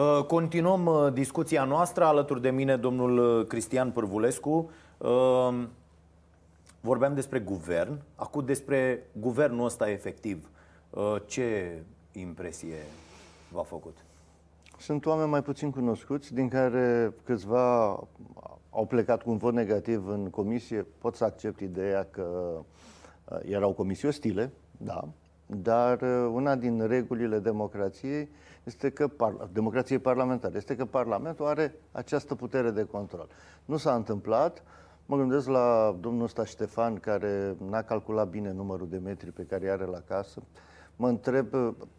[0.00, 4.70] Uh, continuăm uh, discuția noastră alături de mine domnul uh, Cristian Pârvulescu.
[6.80, 10.50] Vorbeam despre guvern, acum despre guvernul ăsta efectiv.
[11.26, 11.78] Ce
[12.12, 12.76] impresie
[13.52, 13.96] v-a făcut?
[14.78, 17.86] Sunt oameni mai puțin cunoscuți, din care câțiva
[18.70, 20.86] au plecat cu un vot negativ în comisie.
[20.98, 22.52] Pot să accept ideea că
[23.42, 25.08] erau comisii ostile, da,
[25.46, 28.28] dar una din regulile democrației
[28.64, 33.28] este că par- democrației parlamentare este că Parlamentul are această putere de control.
[33.64, 34.62] Nu s-a întâmplat.
[35.06, 39.70] Mă gândesc la domnul ăsta Ștefan, care n-a calculat bine numărul de metri pe care
[39.70, 40.42] are la casă.
[40.96, 41.46] Mă întreb,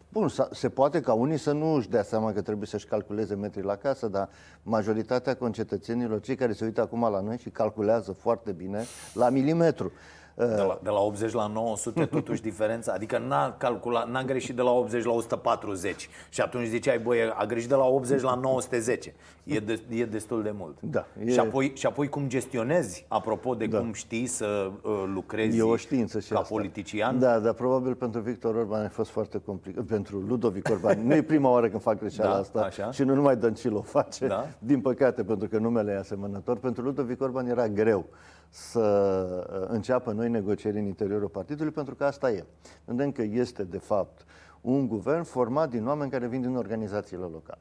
[0.08, 3.62] bun, se poate ca unii să nu își dea seama că trebuie să-și calculeze metri
[3.62, 4.28] la casă, dar
[4.62, 8.84] majoritatea concetățenilor, cei care se uită acum la noi și calculează foarte bine,
[9.14, 9.92] la milimetru.
[10.36, 14.62] De la, de la 80 la 900 totuși diferența, adică n-a calculat, n-a greșit de
[14.62, 19.14] la 80 la 140 și atunci ziceai, băi, a greșit de la 80 la 910.
[19.44, 20.76] E, de, e destul de mult.
[20.80, 21.30] Da, e...
[21.30, 23.78] și, apoi, și apoi cum gestionezi, apropo de da.
[23.78, 26.54] cum știi să uh, lucrezi e o știință și ca asta.
[26.54, 27.18] politician?
[27.18, 31.06] Da, dar probabil pentru Victor Orban a fost foarte complicat, pentru Ludovic Orban.
[31.06, 32.90] nu e prima oară când fac greșeala da, asta așa?
[32.90, 34.48] și nu numai Dăncil o face, da?
[34.58, 36.56] din păcate, pentru că numele e asemănător.
[36.56, 38.06] Pentru Ludovic Orban era greu
[38.54, 42.44] să uh, înceapă noi negocieri în interiorul partidului, pentru că asta e.
[42.84, 44.24] Vedem că este, de fapt,
[44.60, 47.60] un guvern format din oameni care vin din organizațiile locale.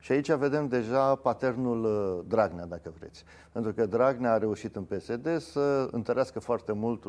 [0.00, 3.24] Și aici vedem deja paternul uh, Dragnea, dacă vreți.
[3.52, 7.04] Pentru că Dragnea a reușit în PSD să întărească foarte mult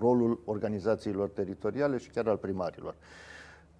[0.00, 2.94] rolul organizațiilor teritoriale și chiar al primarilor,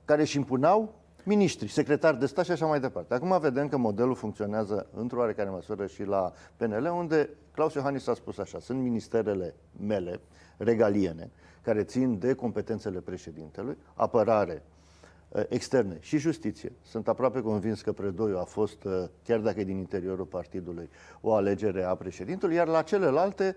[0.04, 0.94] care își impunau
[1.24, 3.14] miniștri, secretari de stat și așa mai departe.
[3.14, 8.14] Acum vedem că modelul funcționează într-o oarecare măsură și la PNL, unde Claus Iohannis a
[8.14, 10.20] spus așa, sunt ministerele mele,
[10.56, 11.30] regaliene,
[11.62, 14.62] care țin de competențele președintelui, apărare,
[15.28, 16.72] uh, externe și justiție.
[16.82, 21.34] Sunt aproape convins că Predoiu a fost, uh, chiar dacă e din interiorul partidului, o
[21.34, 23.56] alegere a președintelui, iar la celelalte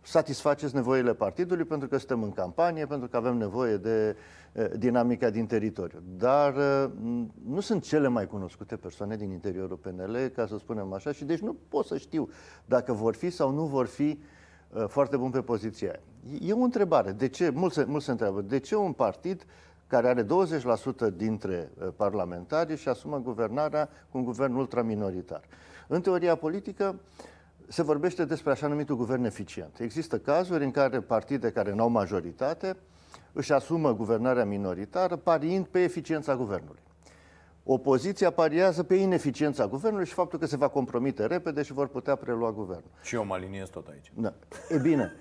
[0.00, 4.43] satisfaceți nevoile partidului pentru că suntem în campanie, pentru că avem nevoie de uh,
[4.76, 6.02] dinamica din teritoriu.
[6.16, 6.54] Dar
[7.46, 11.38] nu sunt cele mai cunoscute persoane din interiorul PNL, ca să spunem așa, și deci
[11.38, 12.28] nu pot să știu
[12.64, 14.18] dacă vor fi sau nu vor fi
[14.86, 16.00] foarte bun pe poziția aia.
[16.40, 17.12] E o întrebare.
[17.12, 17.50] De ce?
[17.50, 18.40] Mulți se, mulți se întreabă.
[18.40, 19.46] De ce un partid
[19.86, 20.26] care are 20%
[21.16, 25.40] dintre uh, parlamentari și asumă guvernarea cu un guvern ultraminoritar?
[25.86, 27.00] În teoria politică
[27.68, 29.78] se vorbește despre așa numitul guvern eficient.
[29.78, 32.76] Există cazuri în care partide care nu au majoritate
[33.34, 36.80] își asumă guvernarea minoritară pariind pe eficiența guvernului.
[37.64, 42.14] Opoziția pariază pe ineficiența guvernului și faptul că se va compromite repede și vor putea
[42.14, 42.90] prelua guvernul.
[43.02, 44.12] Și eu mă aliniez tot aici.
[44.14, 44.32] Da.
[44.68, 45.12] E bine,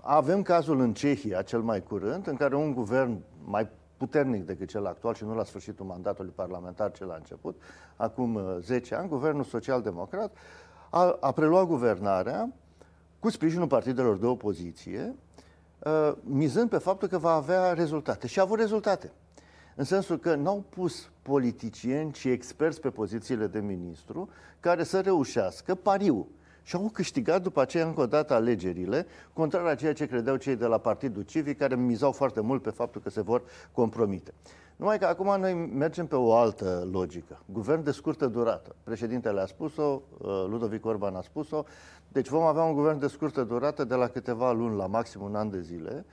[0.00, 4.86] avem cazul în Cehia, cel mai curând, în care un guvern mai puternic decât cel
[4.86, 7.62] actual și nu la sfârșitul mandatului parlamentar cel a început,
[7.96, 10.36] acum 10 uh, ani, guvernul social-democrat
[10.90, 12.52] a, a preluat guvernarea
[13.18, 15.33] cu sprijinul partidelor de opoziție, uh,
[16.22, 18.26] mizând pe faptul că va avea rezultate.
[18.26, 19.12] Și a avut rezultate.
[19.76, 24.28] În sensul că n-au pus politicieni, ci experți pe pozițiile de ministru
[24.60, 26.28] care să reușească pariu
[26.62, 30.56] și au câștigat după aceea încă o dată alegerile, contrar a ceea ce credeau cei
[30.56, 34.34] de la Partidul Civic, care mizau foarte mult pe faptul că se vor compromite.
[34.76, 37.42] Numai că acum noi mergem pe o altă logică.
[37.52, 38.74] Guvern de scurtă durată.
[38.84, 41.64] Președintele a spus-o, uh, Ludovic Orban a spus-o,
[42.08, 45.34] deci vom avea un guvern de scurtă durată de la câteva luni la maxim un
[45.34, 46.04] an de zile,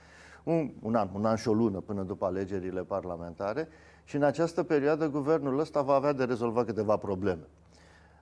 [0.42, 3.68] un, un an, un an și o lună până după alegerile parlamentare
[4.04, 7.48] și în această perioadă guvernul ăsta va avea de rezolvat câteva probleme.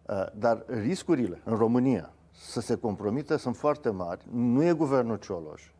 [0.06, 4.24] Uh, dar riscurile în România să se compromite sunt foarte mari.
[4.32, 5.70] Nu e guvernul Cioloș.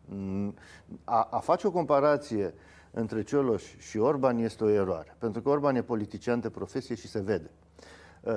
[1.04, 2.54] A, a face o comparație
[2.91, 7.09] între Cioloș și Orban este o eroare, pentru că Orban e politician de profesie și
[7.09, 7.51] se vede.
[8.21, 8.33] Uh,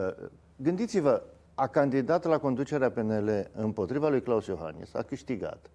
[0.56, 1.24] gândiți-vă,
[1.56, 5.69] a candidat la conducerea PNL împotriva lui Claus Iohannis, a câștigat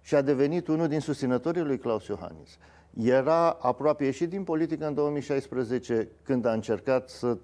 [0.00, 2.58] și a devenit unul din susținătorii lui Claus Iohannis.
[3.02, 7.38] Era aproape ieșit din politică în 2016 când a încercat să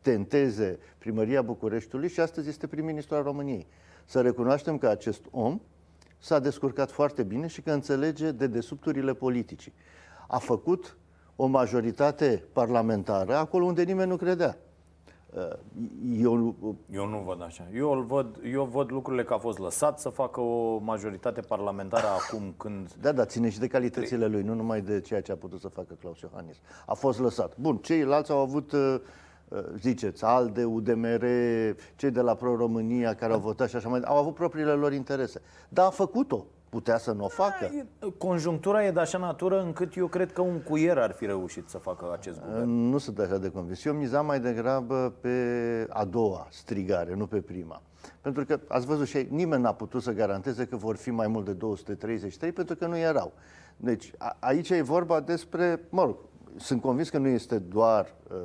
[0.00, 3.66] tenteze primăria Bucureștiului și astăzi este prim-ministru al României.
[4.04, 5.60] Să recunoaștem că acest om
[6.18, 9.72] s-a descurcat foarte bine și că înțelege de desubturile politicii.
[10.28, 10.96] A făcut
[11.36, 14.58] o majoritate parlamentară acolo unde nimeni nu credea.
[15.34, 15.58] Uh,
[16.20, 16.54] eu,
[16.90, 17.66] eu nu văd așa.
[17.74, 22.06] Eu, îl văd, eu văd lucrurile că a fost lăsat să facă o majoritate parlamentară
[22.06, 22.92] acum când...
[23.00, 25.68] Da, da, ține și de calitățile lui, nu numai de ceea ce a putut să
[25.68, 26.56] facă Claus Iohannis.
[26.86, 27.56] A fost lăsat.
[27.58, 29.00] Bun, ceilalți au avut uh, Uh,
[29.78, 31.24] ziceți, ALDE, UDMR,
[31.96, 35.40] cei de la Pro-România care au votat și așa mai au avut propriile lor interese.
[35.68, 36.46] Dar a făcut-o.
[36.68, 37.70] putea să nu o facă.
[38.18, 41.78] Conjunctura e de așa natură încât eu cred că un cuier ar fi reușit să
[41.78, 42.70] facă acest guvern.
[42.70, 43.84] Nu sunt așa de convins.
[43.84, 45.36] Eu mizam mai degrabă pe
[45.88, 47.82] a doua strigare, nu pe prima.
[48.20, 51.44] Pentru că ați văzut și nimeni n-a putut să garanteze că vor fi mai mult
[51.44, 53.32] de 233 pentru că nu erau.
[53.76, 56.16] Deci a, aici e vorba despre, mă rog,
[56.56, 58.36] sunt convins că nu este doar uh,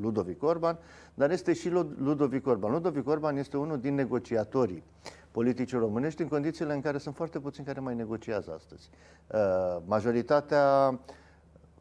[0.00, 0.78] Ludovic Orban,
[1.14, 1.68] dar este și
[1.98, 2.72] Ludovic Orban.
[2.72, 4.84] Ludovic Orban este unul din negociatorii
[5.32, 8.90] politicii românești în condițiile în care sunt foarte puțini care mai negociază astăzi.
[9.26, 10.98] Uh, majoritatea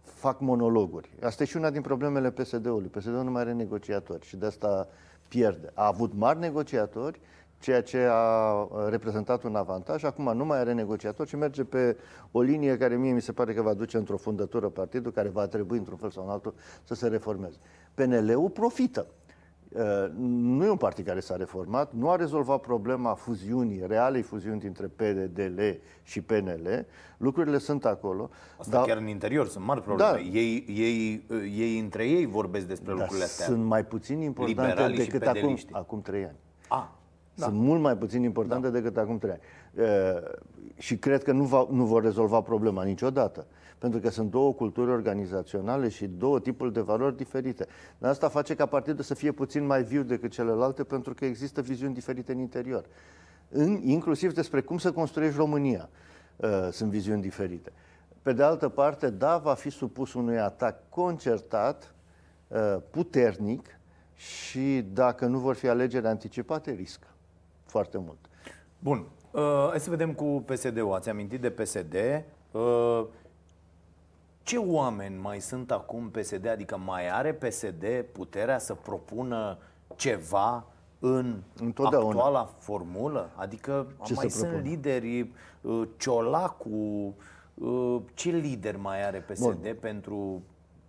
[0.02, 1.10] fac monologuri.
[1.22, 2.88] Asta e și una din problemele PSD-ului.
[2.88, 4.88] PSD-ul nu mai are negociatori și de asta
[5.28, 5.72] pierde.
[5.74, 7.22] A avut mari negociatori,
[7.62, 10.04] ceea ce a reprezentat un avantaj.
[10.04, 11.98] Acum nu mai are negociator și merge pe
[12.32, 15.48] o linie care mie mi se pare că va duce într-o fundătură partidul care va
[15.48, 16.54] trebui într-un fel sau în altul
[16.84, 17.58] să se reformeze.
[17.94, 19.08] PNL-ul profită.
[19.70, 19.82] Uh,
[20.28, 24.88] nu e un partid care s-a reformat, nu a rezolvat problema fuziunii, realei fuziuni dintre
[24.88, 25.60] PDL
[26.04, 26.86] și PNL.
[27.18, 28.30] Lucrurile sunt acolo.
[28.58, 28.86] Asta dar...
[28.86, 30.12] chiar în interior sunt mari probleme.
[30.12, 30.20] Da.
[30.20, 31.26] Ei, ei,
[31.58, 33.46] ei între ei vorbesc despre dar lucrurile astea.
[33.46, 36.38] sunt mai puțin importante Liberalii decât acum, acum trei ani.
[36.68, 36.88] Ah,
[37.42, 37.48] da.
[37.48, 38.74] Sunt mult mai puțin importante da.
[38.74, 39.42] decât acum trei ani.
[39.88, 40.22] Uh,
[40.78, 43.46] și cred că nu, va, nu vor rezolva problema niciodată.
[43.78, 47.68] Pentru că sunt două culturi organizaționale și două tipuri de valori diferite.
[47.98, 51.62] Dar asta face ca partidul să fie puțin mai viu decât celelalte pentru că există
[51.62, 52.86] viziuni diferite în interior.
[53.50, 55.90] În, inclusiv despre cum să construiești România
[56.36, 57.72] uh, sunt viziuni diferite.
[58.22, 61.94] Pe de altă parte, da, va fi supus unui atac concertat,
[62.48, 63.66] uh, puternic
[64.16, 67.08] și dacă nu vor fi alegeri anticipate, riscă
[67.72, 68.18] foarte mult.
[68.80, 69.06] Bun.
[69.32, 70.94] Uh, hai să vedem cu PSD-ul.
[70.94, 71.96] Ați amintit de PSD.
[72.52, 73.06] Uh,
[74.44, 76.48] ce oameni mai sunt acum PSD?
[76.48, 79.58] Adică mai are PSD puterea să propună
[79.96, 80.66] ceva
[81.00, 82.08] în Întotdeauna.
[82.08, 83.30] actuala formulă?
[83.36, 84.70] Adică Ce mai sunt propun?
[84.70, 85.32] lideri,
[85.62, 87.16] uh, Ciolacu,
[87.54, 89.78] uh, ce lider mai are PSD Bun.
[89.80, 90.42] pentru...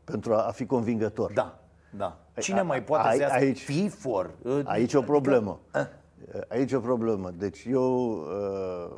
[0.04, 1.32] Pentru a fi convingător.
[1.32, 1.58] Da,
[1.90, 2.18] da.
[2.38, 3.34] Cine a, mai poate a, să iasă?
[3.34, 4.30] Aici, FIFOR?
[4.42, 5.60] Uh, aici o adică- problemă.
[5.70, 5.90] Adică,
[6.48, 7.30] Aici o problemă.
[7.30, 8.96] Deci eu, uh,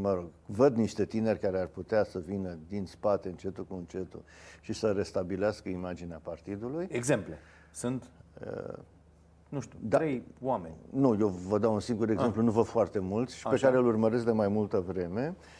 [0.00, 4.22] mă rog, văd niște tineri care ar putea să vină din spate încetul cu încetul
[4.60, 6.88] și să restabilească imaginea partidului.
[6.90, 7.38] Exemple.
[7.70, 8.10] Sunt,
[8.46, 8.78] uh,
[9.48, 10.74] nu știu, da, trei oameni.
[10.90, 12.46] Nu, eu vă dau un singur exemplu, ah.
[12.46, 13.56] nu vă foarte mulți și Așa.
[13.56, 15.26] pe care îl urmăresc de mai multă vreme.
[15.28, 15.57] Uh, uh,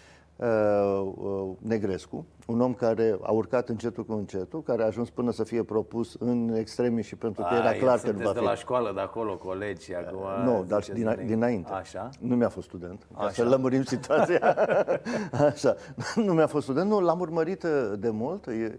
[1.58, 5.62] Negrescu, un om care a urcat încetul cu încetul, care a ajuns până să fie
[5.62, 8.44] propus în extremii și pentru că a, era clar că nu va de fi.
[8.44, 10.44] la școală de acolo, colegi, acum...
[10.44, 11.72] Nu, dar din, dinainte.
[11.72, 12.08] Așa?
[12.20, 13.32] Nu mi-a fost student, ca Așa.
[13.32, 14.56] să lămurim situația.
[15.50, 15.74] Așa.
[16.14, 18.46] Nu mi-a fost student, nu, l-am urmărit uh, de mult.
[18.46, 18.78] E,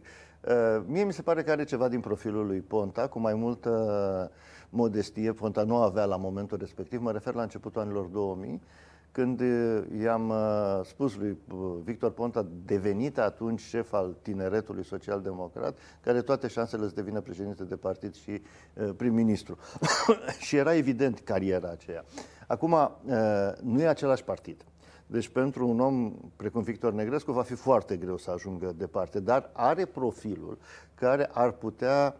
[0.86, 4.32] mie mi se pare că are ceva din profilul lui Ponta, cu mai multă
[4.70, 5.32] modestie.
[5.32, 8.62] Ponta nu avea la momentul respectiv, mă refer la începutul anilor 2000,
[9.12, 9.42] când
[10.02, 10.34] i-am
[10.84, 11.38] spus lui
[11.84, 17.76] Victor Ponta, devenit atunci șef al tineretului social-democrat, care toate șansele să devină președinte de
[17.76, 18.42] partid și
[18.96, 19.58] prim-ministru.
[20.46, 22.04] și era evident cariera aceea.
[22.48, 22.92] Acum,
[23.62, 24.66] nu e același partid.
[25.12, 29.50] Deci pentru un om precum Victor Negrescu va fi foarte greu să ajungă departe, dar
[29.54, 30.58] are profilul
[30.96, 32.16] care ar putea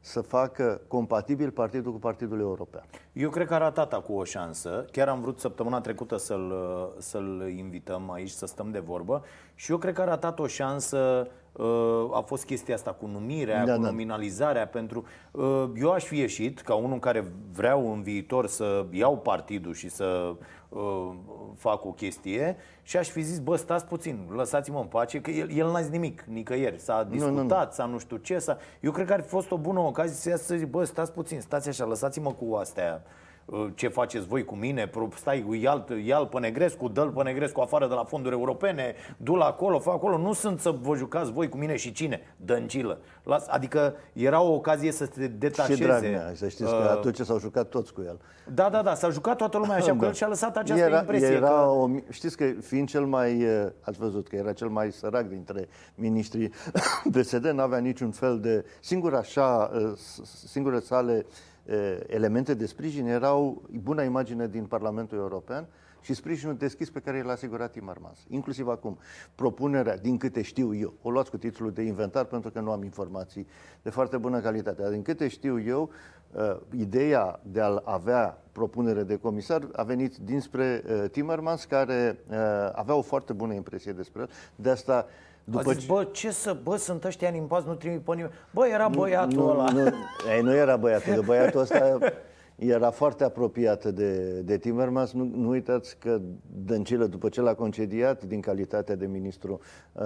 [0.00, 2.84] să facă compatibil partidul cu Partidul European.
[3.12, 4.84] Eu cred că a ratat acum o șansă.
[4.92, 6.52] Chiar am vrut săptămâna trecută să-l,
[6.98, 9.24] să-l invităm aici să stăm de vorbă
[9.54, 13.64] și eu cred că a ratat o șansă uh, a fost chestia asta cu numirea,
[13.64, 13.86] da, cu da.
[13.86, 15.04] nominalizarea pentru...
[15.30, 19.88] Uh, eu aș fi ieșit ca unul care vreau în viitor să iau partidul și
[19.88, 20.34] să
[20.70, 21.10] uh,
[21.56, 25.50] fac o chestie și aș fi zis, bă, stați puțin, lăsați-mă în pace, că el,
[25.50, 26.78] el n-a zis nimic, nicăieri.
[26.78, 27.68] S-a discutat, nu, nu, nu.
[27.70, 28.38] sau nu știu ce.
[28.38, 28.58] S-a...
[28.80, 31.12] Eu cred că ar fi fost o bună ocazie să iasă să zic, bă, stați
[31.12, 33.29] puțin, stați așa, lăsați-mă cu astea Uh,
[33.74, 37.94] ce faceți voi cu mine, stai, ia-l, ia pe Negrescu, dă-l pe Negrescu afară de
[37.94, 40.18] la fonduri europene, du-l acolo, fă acolo.
[40.18, 42.20] Nu sunt să vă jucați voi cu mine și cine?
[42.36, 42.98] Dăncilă.
[43.22, 45.74] Las, adică era o ocazie să se detașeze.
[45.74, 48.20] Și Dragnea, să știți că uh, atunci s-au jucat toți cu el.
[48.54, 49.96] Da, da, da, s-a jucat toată lumea așa da.
[49.96, 51.26] cu el și a lăsat această era, impresie.
[51.26, 51.54] Era că...
[51.54, 55.68] o, știți că fiind cel mai, uh, ați văzut că era cel mai sărac dintre
[55.94, 56.52] ministrii
[57.12, 59.92] PSD, n-avea niciun fel de, singur așa, uh,
[60.46, 61.26] singure sale
[62.06, 65.66] elemente de sprijin erau buna imagine din Parlamentul European
[66.00, 68.18] și sprijinul deschis pe care l-a asigurat Timmermans.
[68.28, 68.98] Inclusiv acum,
[69.34, 72.82] propunerea, din câte știu eu, o luați cu titlul de inventar pentru că nu am
[72.82, 73.46] informații
[73.82, 75.90] de foarte bună calitate, dar din câte știu eu,
[76.32, 82.36] uh, ideea de a avea propunere de comisar a venit dinspre uh, Timmermans, care uh,
[82.72, 84.30] avea o foarte bună impresie despre el.
[84.56, 85.06] De asta
[85.44, 88.32] după a zis, bă, ce să, bă, sunt ăștia în nu trimit pe nimeni.
[88.50, 89.70] Bă, era băiatul nu, ăla.
[89.70, 89.80] Nu,
[90.34, 91.98] ei, nu era băiatul, că băiatul ăsta
[92.56, 95.12] era foarte apropiată de, de Timmermans.
[95.12, 96.20] Nu, nu uitați că
[96.64, 99.60] Dăncilă, după ce l-a concediat din calitatea de ministru
[99.92, 100.02] uh,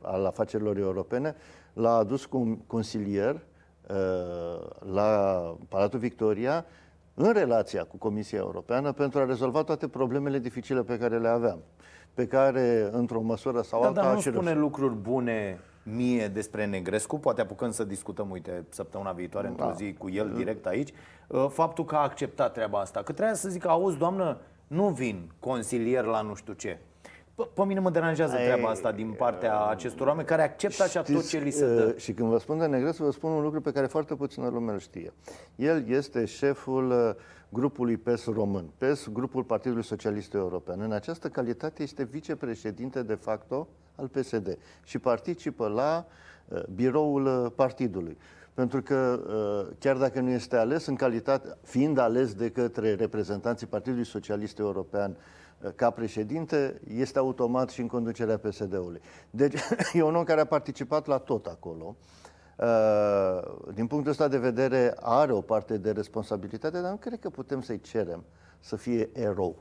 [0.00, 1.34] al afacerilor europene,
[1.72, 6.64] l-a adus cum consilier uh, la Palatul Victoria
[7.14, 11.58] în relația cu Comisia Europeană pentru a rezolva toate problemele dificile pe care le aveam,
[12.16, 14.00] pe care, într-o măsură sau da, alta...
[14.00, 19.48] Dar nu spune lucruri bune mie despre Negrescu, poate apucăm să discutăm, uite, săptămâna viitoare,
[19.48, 19.72] într-o da.
[19.72, 20.92] zi cu el direct aici,
[21.26, 23.02] uh, faptul că a acceptat treaba asta.
[23.02, 26.78] Că trebuia să zic, auzi, doamnă, nu vin consilier la nu știu ce.
[27.36, 31.38] Pe mine mă deranjează treaba asta din partea acestor oameni care acceptă așa tot ce
[31.38, 31.84] li se dă.
[31.84, 34.48] Uh, și când vă spun de Negrescu, vă spun un lucru pe care foarte puțină
[34.48, 35.12] lume îl știe.
[35.56, 37.14] El este șeful uh,
[37.48, 40.80] grupului PES român, PES, grupul Partidului Socialist European.
[40.80, 46.06] În această calitate este vicepreședinte de facto al PSD și participă la
[46.48, 48.16] uh, biroul partidului.
[48.54, 49.20] Pentru că
[49.78, 55.16] chiar dacă nu este ales în calitate, fiind ales de către reprezentanții Partidului Socialist European
[55.74, 59.00] ca președinte, este automat și în conducerea PSD-ului.
[59.30, 59.60] Deci
[59.92, 61.96] e un om care a participat la tot acolo.
[62.56, 67.30] Uh, din punctul ăsta de vedere are o parte de responsabilitate, dar nu cred că
[67.30, 68.24] putem să-i cerem
[68.60, 69.56] să fie erou.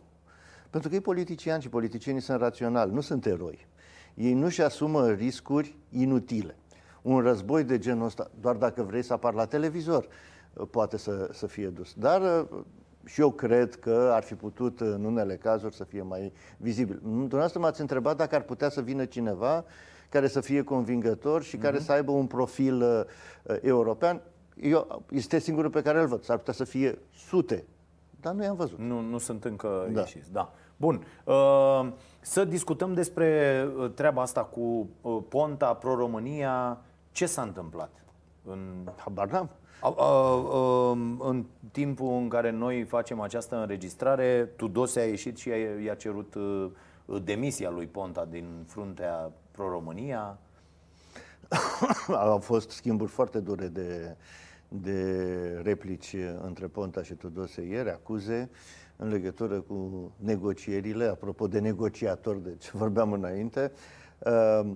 [0.69, 3.67] Pentru că ei politicieni și politicienii sunt raționali, nu sunt eroi.
[4.13, 6.55] Ei nu-și asumă riscuri inutile.
[7.01, 10.07] Un război de genul ăsta, doar dacă vrei să apar la televizor,
[10.53, 11.93] uh, poate să, să fie dus.
[11.93, 12.59] Dar uh,
[13.05, 16.99] și eu cred că ar fi putut în unele cazuri să fie mai vizibil.
[17.03, 19.65] Dumneavoastră m-ați întrebat dacă ar putea să vină cineva
[20.09, 21.61] care să fie convingător și mm-hmm.
[21.61, 21.85] care mhm.
[21.85, 24.21] să aibă un profil uh, european.
[24.61, 26.23] Eu, este singurul pe care îl văd.
[26.23, 27.65] S-ar putea să fie sute,
[28.19, 28.79] dar nu i-am văzut.
[28.79, 29.99] Nu, nu sunt încă da.
[29.99, 30.53] ieșiți, da.
[30.77, 31.05] Bun.
[31.23, 36.81] Uh, să discutăm despre uh, treaba asta cu uh, Ponta, Pro-România.
[37.11, 37.91] Ce s-a întâmplat?
[38.43, 38.89] În...
[38.95, 39.49] Habar n-am.
[41.19, 45.49] În timpul în care noi facem această înregistrare, Tudose a ieșit și
[45.83, 46.71] i-a cerut uh,
[47.23, 50.37] demisia lui Ponta din fruntea Pro-România.
[52.07, 54.15] Au fost schimburi foarte dure de,
[54.67, 58.49] de replici între Ponta și Tudose ieri, acuze
[58.95, 63.71] în legătură cu negocierile, apropo de negociator, de ce vorbeam înainte.
[64.19, 64.71] Uh,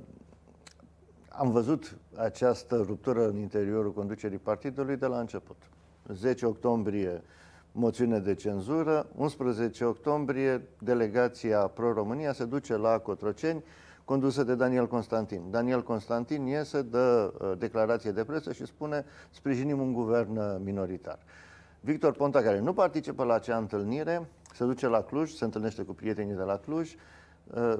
[1.30, 5.56] am văzut această ruptură în interiorul conducerii partidului de la început.
[6.14, 7.22] 10 octombrie
[7.72, 13.64] moțiune de cenzură, 11 octombrie delegația Pro-România se duce la Cotroceni,
[14.06, 15.42] condusă de Daniel Constantin.
[15.50, 21.20] Daniel Constantin iese, dă uh, declarație de presă și spune sprijinim un guvern uh, minoritar.
[21.80, 25.94] Victor Ponta, care nu participă la acea întâlnire, se duce la Cluj, se întâlnește cu
[25.94, 27.19] prietenii de la Cluj, Uh,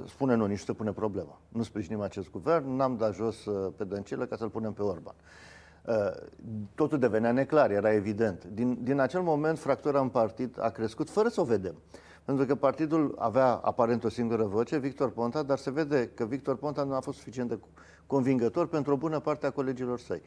[0.06, 1.40] spune nu, nici se pune problema.
[1.48, 5.14] Nu sprijinim acest guvern, n-am dat jos uh, pe Dăncilă ca să-l punem pe Orban.
[5.86, 5.94] Uh,
[6.74, 8.44] totul devenea neclar, era evident.
[8.44, 11.74] Din, din acel moment, fractura în partid a crescut fără să o vedem.
[12.24, 16.56] Pentru că partidul avea aparent o singură voce, Victor Ponta, dar se vede că Victor
[16.56, 17.58] Ponta nu a fost suficient de
[18.06, 20.22] convingător pentru o bună parte a colegilor săi.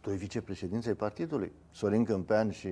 [0.00, 2.70] Doi vicepreședinții ai partidului, Sorin Câmpean și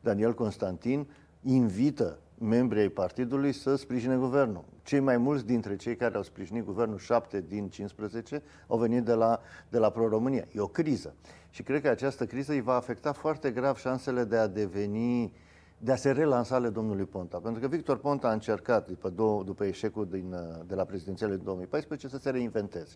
[0.00, 1.08] Daniel Constantin,
[1.42, 4.64] invită membrii ai partidului să sprijine guvernul.
[4.82, 9.12] Cei mai mulți dintre cei care au sprijinit guvernul, 7 din 15, au venit de
[9.12, 10.44] la, de la Pro-România.
[10.52, 11.14] E o criză.
[11.50, 15.32] Și cred că această criză îi va afecta foarte grav șansele de a deveni
[15.78, 17.38] de a se relansa ale domnului Ponta.
[17.38, 20.34] Pentru că Victor Ponta a încercat, după, două, după eșecul din,
[20.66, 22.94] de la prezidențiale din 2014, să se reinventeze.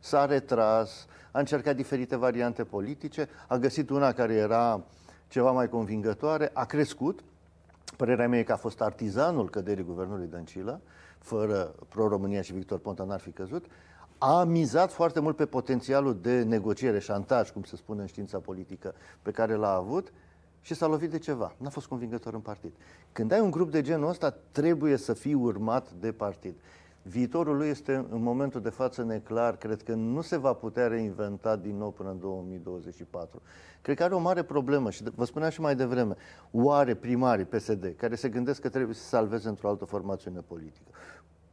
[0.00, 4.84] S-a retras, a încercat diferite variante politice, a găsit una care era
[5.28, 7.24] ceva mai convingătoare, a crescut,
[7.96, 10.80] Părerea mea e că a fost artizanul căderii guvernului Dăncilă,
[11.18, 13.66] fără Pro-România și Victor Ponta n-ar fi căzut,
[14.18, 18.94] a mizat foarte mult pe potențialul de negociere, șantaj, cum se spune în știința politică,
[19.22, 20.12] pe care l-a avut
[20.60, 21.54] și s-a lovit de ceva.
[21.56, 22.72] N-a fost convingător în partid.
[23.12, 26.54] Când ai un grup de genul ăsta, trebuie să fii urmat de partid.
[27.08, 31.56] Viitorul lui este în momentul de față neclar, cred că nu se va putea reinventa
[31.56, 33.42] din nou până în 2024.
[33.82, 36.14] Cred că are o mare problemă și vă spuneam și mai devreme,
[36.50, 40.90] oare primarii PSD care se gândesc că trebuie să salveze într-o altă formațiune politică,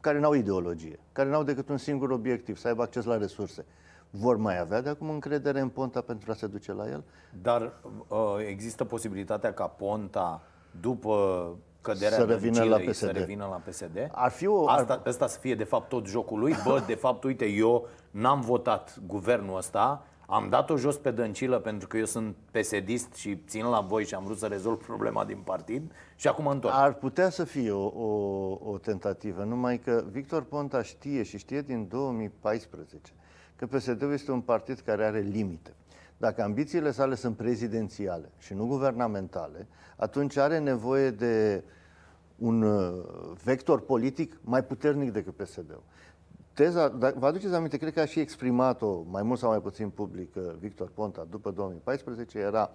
[0.02, 3.66] care n-au ideologie, care n-au decât un singur obiectiv, să aibă acces la resurse,
[4.10, 7.04] vor mai avea de acum încredere în Ponta pentru a se duce la el?
[7.42, 7.74] Dar
[8.08, 10.42] uh, există posibilitatea ca Ponta,
[10.80, 11.48] după
[11.86, 12.94] căderea să revină la PSD.
[12.94, 14.08] să revină la PSD.
[14.12, 14.80] Ar fi o, ar...
[14.80, 16.56] Asta, asta să fie de fapt tot jocul lui.
[16.66, 21.88] Bă, de fapt, uite, eu n-am votat guvernul ăsta, am dat-o jos pe Dăncilă pentru
[21.88, 25.38] că eu sunt psd și țin la voi și am vrut să rezolv problema din
[25.44, 26.74] partid și acum întorc.
[26.76, 31.62] Ar putea să fie o, o, o tentativă, numai că Victor Ponta știe și știe
[31.62, 33.12] din 2014
[33.56, 35.74] că PSD-ul este un partid care are limite.
[36.18, 41.64] Dacă ambițiile sale sunt prezidențiale și nu guvernamentale, atunci are nevoie de
[42.36, 42.94] un uh,
[43.44, 45.84] vector politic mai puternic decât PSD-ul.
[46.54, 50.36] Teza, vă aduceți aminte, cred că a și exprimat-o mai mult sau mai puțin public
[50.36, 52.72] uh, Victor Ponta după 2014, era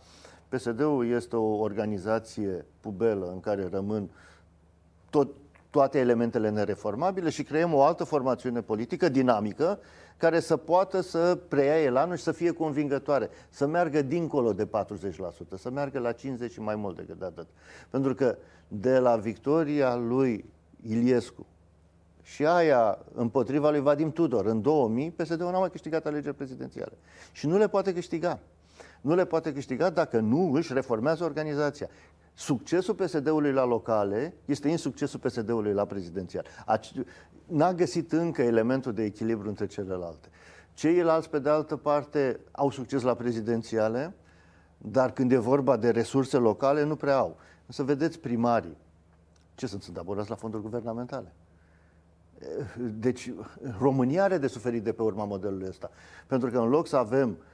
[0.49, 4.11] PSD-ul este o organizație pubelă în care rămân
[5.11, 5.29] tot,
[5.71, 9.79] toate elementele nereformabile și creăm o altă formațiune politică dinamică
[10.21, 14.69] care să poată să preia elanul și să fie convingătoare, să meargă dincolo de 40%,
[15.59, 16.17] să meargă la 50%
[16.51, 17.47] și mai mult decât atât.
[17.91, 18.37] Pentru că
[18.69, 20.45] de la victoria lui
[20.87, 21.47] Iliescu
[22.23, 26.93] și aia împotriva lui Vadim Tudor în 2000, PSD-ul n-a mai câștigat alegeri prezidențiale.
[27.33, 28.39] Și nu le poate câștiga.
[29.01, 31.89] Nu le poate câștiga dacă nu își reformează organizația.
[32.41, 36.47] Succesul PSD-ului la locale este insuccesul PSD-ului la prezidențial.
[37.47, 40.29] N-a găsit încă elementul de echilibru între celelalte.
[40.75, 44.15] Ceilalți, pe de altă parte, au succes la prezidențiale,
[44.79, 47.37] dar când e vorba de resurse locale, nu prea au.
[47.69, 48.77] Să vedeți primarii.
[49.55, 49.83] Ce sunt?
[49.83, 51.33] Sunt abonați la fonduri guvernamentale.
[52.79, 53.33] Deci,
[53.79, 55.91] România are de suferit de pe urma modelului ăsta.
[56.27, 57.50] Pentru că în loc să avem uh,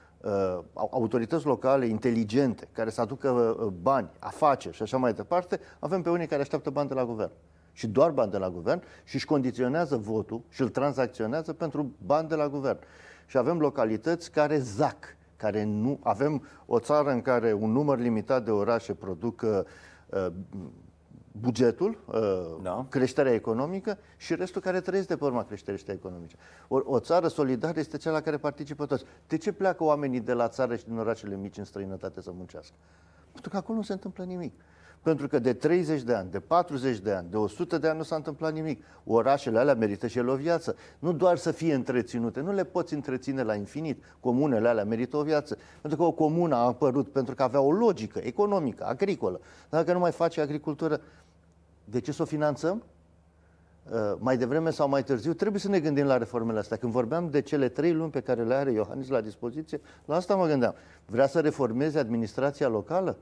[0.72, 6.10] autorități locale inteligente, care să aducă uh, bani, afaceri și așa mai departe, avem pe
[6.10, 7.30] unii care așteaptă bani de la guvern.
[7.72, 12.28] Și doar bani de la guvern și își condiționează votul și îl tranzacționează pentru bani
[12.28, 12.78] de la guvern.
[13.26, 15.98] Și avem localități care zac, care nu...
[16.02, 20.26] Avem o țară în care un număr limitat de orașe produc uh,
[21.40, 22.86] bugetul, uh, da.
[22.88, 26.36] creșterea economică și restul care trăiesc de pe urma creșterii economice.
[26.68, 29.04] O, o țară solidară este cea la care participă toți.
[29.26, 32.74] De ce pleacă oamenii de la țară și din orașele mici în străinătate să muncească?
[33.32, 34.52] Pentru că acolo nu se întâmplă nimic.
[35.06, 38.02] Pentru că de 30 de ani, de 40 de ani, de 100 de ani nu
[38.02, 38.84] s-a întâmplat nimic.
[39.04, 40.76] Orașele alea merită și el o viață.
[40.98, 44.02] Nu doar să fie întreținute, nu le poți întreține la infinit.
[44.20, 45.56] Comunele alea merită o viață.
[45.80, 49.40] Pentru că o comună a apărut pentru că avea o logică economică, agricolă.
[49.68, 51.00] Dacă nu mai face agricultură,
[51.90, 52.82] de ce să o finanțăm?
[53.92, 56.76] Uh, mai devreme sau mai târziu, trebuie să ne gândim la reformele astea.
[56.76, 60.34] Când vorbeam de cele trei luni pe care le are Iohannis la dispoziție, la asta
[60.34, 60.74] mă gândeam.
[61.06, 63.16] Vrea să reformeze administrația locală?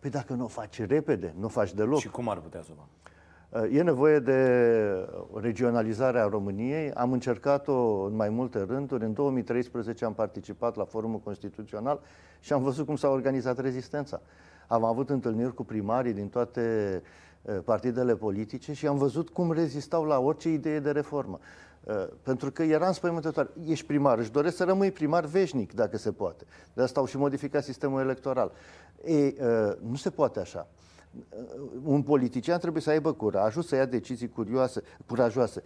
[0.00, 1.98] Păi dacă nu o faci repede, nu o faci deloc.
[1.98, 2.88] Și cum ar putea să facă?
[3.66, 4.50] Uh, e nevoie de
[5.34, 6.92] regionalizarea României.
[6.92, 9.04] Am încercat-o în mai multe rânduri.
[9.04, 12.00] În 2013 am participat la Forumul Constituțional
[12.40, 14.20] și am văzut cum s-a organizat rezistența.
[14.68, 16.60] Am avut întâlniri cu primarii din toate
[17.02, 17.24] uh,
[17.64, 21.38] partidele politice și am văzut cum rezistau la orice idee de reformă.
[21.86, 23.50] Uh, pentru că era înspăimântător.
[23.66, 26.44] Ești primar, își doresc să rămâi primar veșnic, dacă se poate.
[26.74, 28.52] De asta au și modificat sistemul electoral.
[29.04, 29.34] E,
[29.88, 30.68] nu se poate așa.
[31.84, 35.62] Un politician trebuie să aibă curajul să ia decizii curioase, curajoase.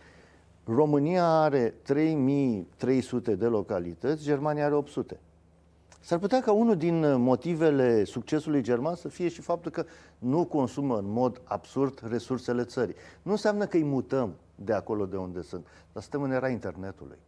[0.64, 5.20] România are 3300 de localități, Germania are 800.
[6.00, 9.84] S-ar putea ca unul din motivele succesului german să fie și faptul că
[10.18, 12.94] nu consumă în mod absurd resursele țării.
[13.22, 17.18] Nu înseamnă că îi mutăm de acolo de unde sunt, dar suntem în era internetului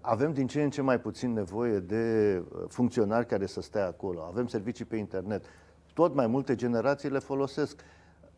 [0.00, 4.20] avem din ce în ce mai puțin nevoie de uh, funcționari care să stea acolo.
[4.30, 5.44] Avem servicii pe internet.
[5.94, 7.80] Tot mai multe generații le folosesc.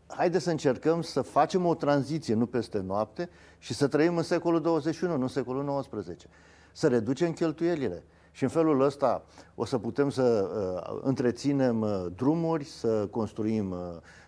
[0.07, 4.61] Haideți să încercăm să facem o tranziție, nu peste noapte, și să trăim în secolul
[4.61, 6.27] 21, nu în secolul 19.
[6.73, 8.05] Să reducem cheltuielile.
[8.31, 9.23] Și în felul ăsta
[9.55, 10.51] o să putem să
[10.93, 13.79] uh, întreținem uh, drumuri, să construim uh,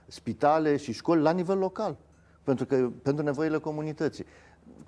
[0.07, 1.97] spitale și școli la nivel local,
[2.43, 4.25] pentru, că, pentru nevoile comunității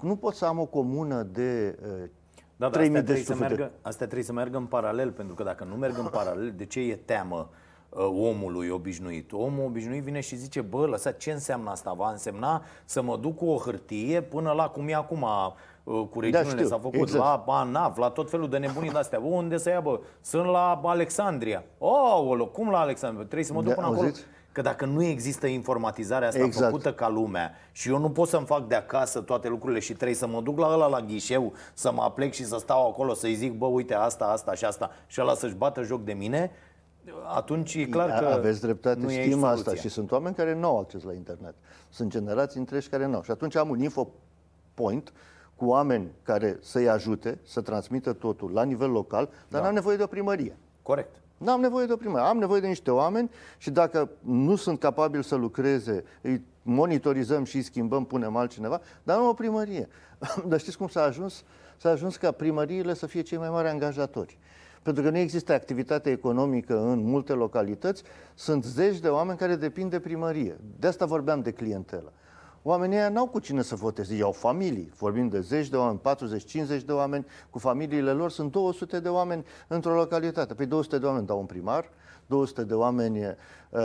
[0.01, 2.09] nu pot să am o comună de uh,
[2.57, 5.75] da, 3000 de să meargă, Astea trebuie să meargă în paralel, pentru că dacă nu
[5.75, 7.49] merg în paralel, de ce e teamă
[7.89, 9.33] uh, omului obișnuit?
[9.33, 11.93] Omul obișnuit vine și zice, bă, lăsați, ce înseamnă asta?
[11.93, 15.53] Va însemna să mă duc cu o hârtie până la cum e acum uh,
[15.85, 17.47] cu regiunile da, s-a făcut, exact.
[17.47, 19.21] la ANAV, la tot felul de nebunii de astea.
[19.21, 20.01] Unde să ia, bă?
[20.21, 21.65] Sunt la Alexandria.
[21.79, 23.25] Oh, cum la Alexandria?
[23.25, 24.09] Trebuie să mă duc da, până acolo.
[24.53, 26.65] Că dacă nu există informatizarea asta exact.
[26.65, 30.17] făcută ca lumea și eu nu pot să-mi fac de acasă toate lucrurile și trebuie
[30.17, 33.35] să mă duc la ăla la ghișeu, să mă aplec și să stau acolo, să-i
[33.35, 36.51] zic, bă, uite asta, asta și asta și ăla să-și bată joc de mine,
[37.35, 40.79] atunci e clar că Aveți dreptate, nu știm asta și sunt oameni care nu au
[40.79, 41.55] acces la internet.
[41.89, 43.23] Sunt generații întregi care nu au.
[43.23, 44.09] Și atunci am un info
[44.75, 45.13] point
[45.65, 49.61] cu oameni care să-i ajute să transmită totul la nivel local, dar da.
[49.61, 50.57] n-am nevoie de o primărie.
[50.83, 51.15] Corect.
[51.39, 52.19] Nu am nevoie de o primă.
[52.19, 57.57] Am nevoie de niște oameni și dacă nu sunt capabili să lucreze, îi monitorizăm și
[57.57, 59.89] îi schimbăm, punem altcineva, dar nu o primărie.
[60.49, 61.45] dar știți cum s-a ajuns?
[61.77, 64.39] S-a ajuns ca primăriile să fie cei mai mari angajatori.
[64.83, 68.03] Pentru că nu există activitate economică în multe localități,
[68.35, 70.57] sunt zeci de oameni care depind de primărie.
[70.79, 72.13] De asta vorbeam de clientelă.
[72.67, 74.93] Oamenii ăia n-au cu cine să voteze, ei au familii.
[74.97, 76.01] Vorbim de zeci de oameni,
[76.81, 80.55] 40-50 de oameni cu familiile lor, sunt 200 de oameni într-o localitate.
[80.55, 81.91] Păi 200 de oameni dau un primar,
[82.27, 83.81] 200 de oameni uh,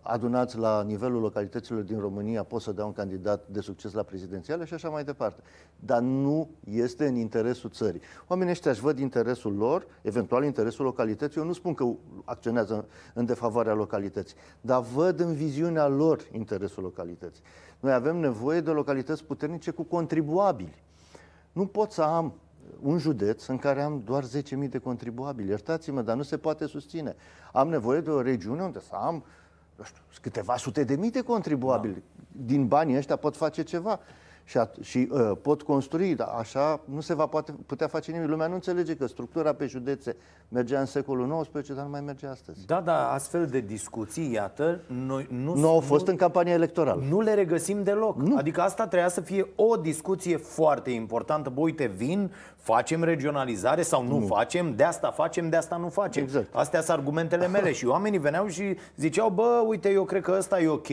[0.00, 4.64] adunați la nivelul localităților din România pot să dea un candidat de succes la prezidențiale
[4.64, 5.42] și așa mai departe.
[5.80, 8.00] Dar nu este în interesul țării.
[8.26, 11.40] Oamenii ăștia își văd interesul lor, eventual interesul localității.
[11.40, 11.84] Eu nu spun că
[12.24, 17.42] acționează în defavoarea localității, dar văd în viziunea lor interesul localității.
[17.80, 20.82] Noi avem nevoie de localități puternice cu contribuabili.
[21.52, 22.34] Nu pot să am
[22.80, 25.48] un județ în care am doar 10.000 de contribuabili.
[25.48, 27.16] Iertați-mă, dar nu se poate susține.
[27.52, 29.24] Am nevoie de o regiune unde să am
[29.76, 31.94] nu știu, câteva sute de mii de contribuabili.
[31.94, 32.00] Da.
[32.46, 34.00] Din banii ăștia pot face ceva
[34.44, 38.28] și, at- și uh, pot construi, dar așa nu se va poate, putea face nimic.
[38.28, 40.16] Lumea nu înțelege că structura pe județe
[40.48, 42.66] mergea în secolul XIX, dar nu mai merge astăzi.
[42.66, 47.02] Da, da, astfel de discuții, iată, noi nu, Nu au fost în campania electorală.
[47.08, 48.16] nu le regăsim deloc.
[48.16, 48.36] Nu.
[48.36, 51.50] Adică asta trebuia să fie o discuție foarte importantă.
[51.50, 52.30] Bă, uite, vin,
[52.62, 54.26] facem regionalizare sau nu, nu.
[54.26, 56.22] facem, de asta facem, de asta nu facem.
[56.22, 56.54] Exact.
[56.54, 60.60] Astea sunt argumentele mele și oamenii veneau și ziceau, bă, uite, eu cred că ăsta
[60.60, 60.88] e ok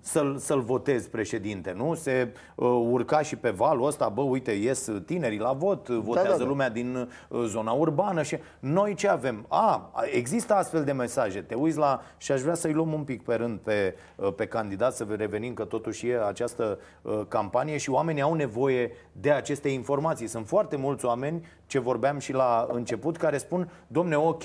[0.00, 1.94] să-l, să-l votez președinte, nu?
[1.94, 6.36] Se uh, urca și pe valul ăsta, bă, uite, ies tinerii la vot, votează da,
[6.36, 6.44] da.
[6.44, 9.44] lumea din uh, zona urbană și noi ce avem?
[9.48, 11.40] A, există astfel de mesaje.
[11.40, 14.46] Te uiți la și aș vrea să-i luăm un pic pe rând pe, uh, pe
[14.46, 19.68] candidat să revenim că totuși e această uh, campanie și oamenii au nevoie de aceste
[19.68, 20.26] informații.
[20.26, 24.42] Sunt foarte mulți oameni ce vorbeam și la început care spun, domne, ok,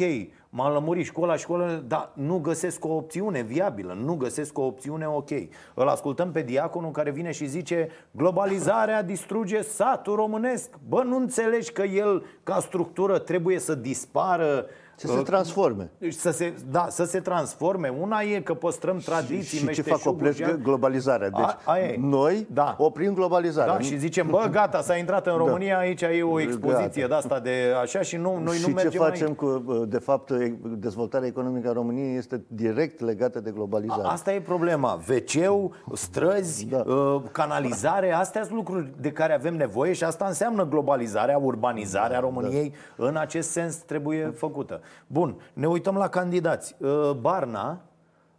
[0.49, 5.29] m-am lămurit școala, școală, dar nu găsesc o opțiune viabilă, nu găsesc o opțiune ok.
[5.73, 10.69] Îl ascultăm pe diaconul care vine și zice globalizarea distruge satul românesc.
[10.87, 14.65] Bă, nu înțelegi că el, ca structură, trebuie să dispară
[14.97, 15.91] Să se transforme.
[16.09, 17.93] să se, da, să se transforme.
[18.01, 21.29] Una e că păstrăm tradiții, și ce meșteșuguri fac oprește și- globalizarea.
[21.29, 21.95] Deci A- aia e.
[21.99, 22.75] noi Da.
[22.77, 23.73] oprim globalizarea.
[23.73, 27.07] Da, și zicem, bă, gata, s-a intrat în România, aici e o expoziție Gata.
[27.07, 29.35] de asta de așa și nu, noi nu și ce mergem facem aici.
[29.37, 34.01] cu, de fapt, e- dezvoltarea economică a României este direct legată de globalizare.
[34.03, 34.99] A- Asta e problema.
[35.09, 36.83] wc străzi, Da.
[36.85, 42.73] uh, canalizare, astea sunt lucruri de care avem nevoie și asta înseamnă globalizarea, urbanizarea României.
[42.95, 44.81] În acest sens trebuie făcută.
[45.07, 46.75] Bun, ne uităm la candidați.
[46.79, 47.81] Uh, Barna,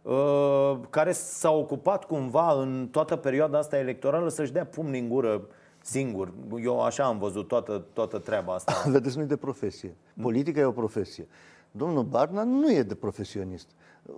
[0.01, 5.41] uh, care s-a ocupat cumva în toată perioada asta electorală să-și dea pumni în gură
[5.81, 6.33] singur.
[6.63, 8.73] Eu așa am văzut toată, toată treaba asta.
[8.91, 9.95] Vedeți, nu e de profesie.
[10.21, 11.27] Politica e o profesie.
[11.71, 13.67] Domnul Barna nu e de profesionist.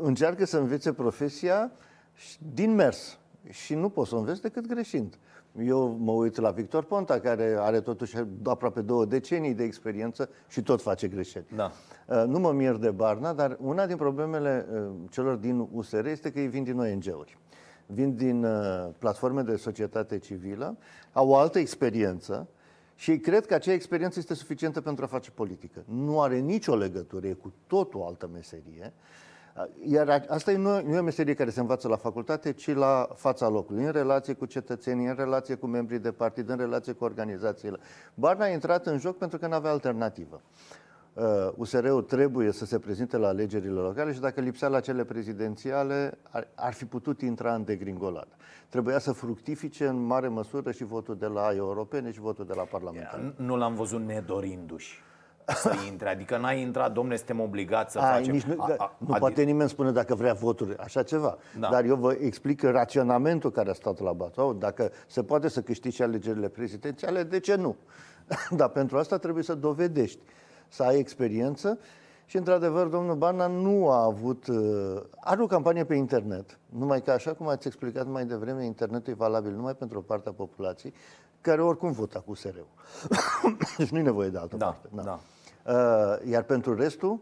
[0.02, 1.72] Încearcă să învețe profesia
[2.14, 3.18] și- din mers.
[3.50, 5.18] Și nu poți să o înveți decât greșind.
[5.66, 10.62] Eu mă uit la Victor Ponta, care are totuși aproape două decenii de experiență și
[10.62, 11.46] tot face greșeli.
[11.56, 11.72] Da.
[12.08, 16.32] Uh, Nu mă mir de Barna, dar una din problemele uh, celor din USR este
[16.32, 17.38] că ei vin din ONG-uri.
[17.86, 20.78] Vin din uh, platforme de societate civilă,
[21.14, 22.48] au o altă experiență
[22.96, 25.84] și ei cred că acea experiență este suficientă pentru a face politică.
[25.86, 28.94] Nu are nicio legătură, e cu totul altă meserie.
[29.60, 32.52] Uh, Iar a- asta e- nu, nu e o meserie care se învață la facultate,
[32.54, 36.58] ci la fața locului, în relație cu cetățenii, în relație cu membrii de partid, în
[36.58, 37.78] relație cu organizațiile.
[38.14, 40.42] Barna a intrat în joc pentru că nu avea alternativă.
[41.14, 41.24] Uh,
[41.56, 46.48] USR-ul trebuie să se prezinte la alegerile locale și dacă lipsea la cele prezidențiale, ar,
[46.56, 48.36] ar fi putut intra în degringoladă.
[48.70, 52.64] Trebuia să fructifice în mare măsură și votul de la europene și votul de la
[52.64, 53.34] parlamentare.
[53.36, 55.02] Nu l-am văzut nedorindu-și
[55.56, 56.10] să intre.
[56.10, 58.34] Adică n-ai intrat, domne, suntem obligați să Ai, facem.
[58.34, 61.38] nici nu, A- a- nu adi- poate nimeni spune dacă vrea voturi, așa ceva.
[61.60, 61.70] Da.
[61.72, 65.62] Dar eu vă explic că raționamentul care a stat la batou, dacă se poate să
[65.62, 67.76] câștigi și alegerile prezidențiale, de ce nu?
[68.60, 70.20] Dar pentru asta trebuie să dovedești,
[70.68, 71.80] să ai experiență
[72.26, 74.48] și, într-adevăr, domnul Barna nu a avut...
[74.48, 79.14] uh, Are o campanie pe internet, numai că, așa cum ați explicat mai devreme, internetul
[79.14, 80.94] e valabil numai pentru o parte a populației,
[81.42, 82.68] care oricum vota cu SR-ul.
[83.78, 84.88] deci nu e nevoie de altă Da, parte.
[84.92, 85.12] da.
[85.12, 85.20] Uh,
[86.30, 87.20] Iar pentru restul,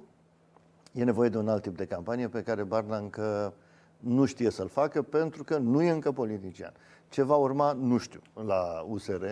[0.94, 3.54] e nevoie de un alt tip de campanie pe care Barna încă
[4.00, 6.74] nu știe să-l facă pentru că nu e încă politician.
[7.10, 9.24] Ce va urma, nu știu, la USR.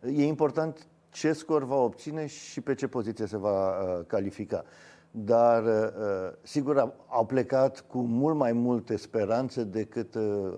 [0.00, 4.64] E important ce scor va obține și pe ce poziție se va uh, califica.
[5.10, 10.52] Dar, uh, sigur, au- au plecat cu mult mai multe speranțe decât uh,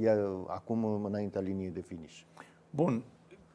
[0.00, 0.10] e
[0.46, 2.20] acum înaintea liniei de finish.
[2.70, 3.02] Bun.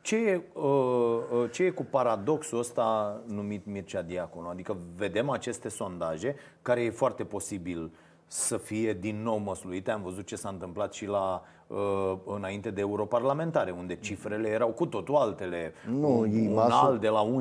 [0.05, 4.47] Ce e, uh, uh, ce e cu paradoxul ăsta numit Mircea Diaconu?
[4.47, 7.91] Adică vedem aceste sondaje, care e foarte posibil
[8.27, 9.91] să fie din nou măsluite.
[9.91, 14.85] Am văzut ce s-a întâmplat și la uh, înainte de europarlamentare, unde cifrele erau cu
[14.85, 15.73] totul altele.
[15.89, 17.31] Nu, un, un Imasul- alt de la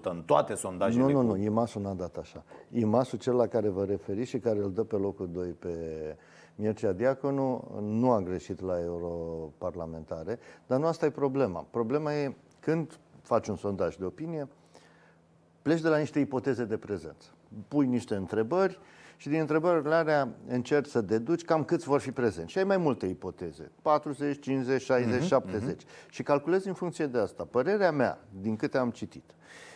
[0.00, 1.02] 11-12% în toate sondajele.
[1.02, 2.42] Nu, nu, cu- nu, IMAS-ul n-a dat așa.
[2.72, 5.68] IMAS-ul cel la care vă referiți și care îl dă pe locul 2 pe,
[6.58, 11.66] Mircea Diaconu nu a greșit la europarlamentare, dar nu asta e problema.
[11.70, 14.48] Problema e când faci un sondaj de opinie,
[15.62, 17.28] pleci de la niște ipoteze de prezență.
[17.68, 18.78] Pui niște întrebări
[19.16, 22.52] și din întrebările alea încerci să deduci cam câți vor fi prezenți.
[22.52, 23.70] Și ai mai multe ipoteze.
[23.82, 25.82] 40, 50, 60, uh-huh, 70.
[25.82, 26.10] Uh-huh.
[26.10, 27.44] Și calculezi în funcție de asta.
[27.50, 29.34] Părerea mea, din câte am citit,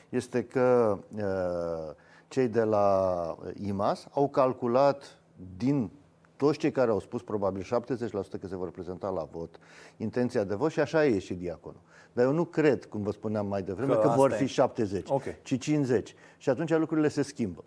[0.09, 1.95] este că uh,
[2.29, 5.19] cei de la IMAS au calculat
[5.57, 5.91] din
[6.41, 7.67] toți cei care au spus, probabil 70%
[8.41, 9.59] că se vor prezenta la vot,
[9.97, 11.81] intenția de vot și așa e și diaconul.
[12.13, 15.39] Dar eu nu cred, cum vă spuneam mai devreme, că, că vor fi 70, okay.
[15.43, 16.15] ci 50.
[16.39, 17.65] Și atunci lucrurile se schimbă.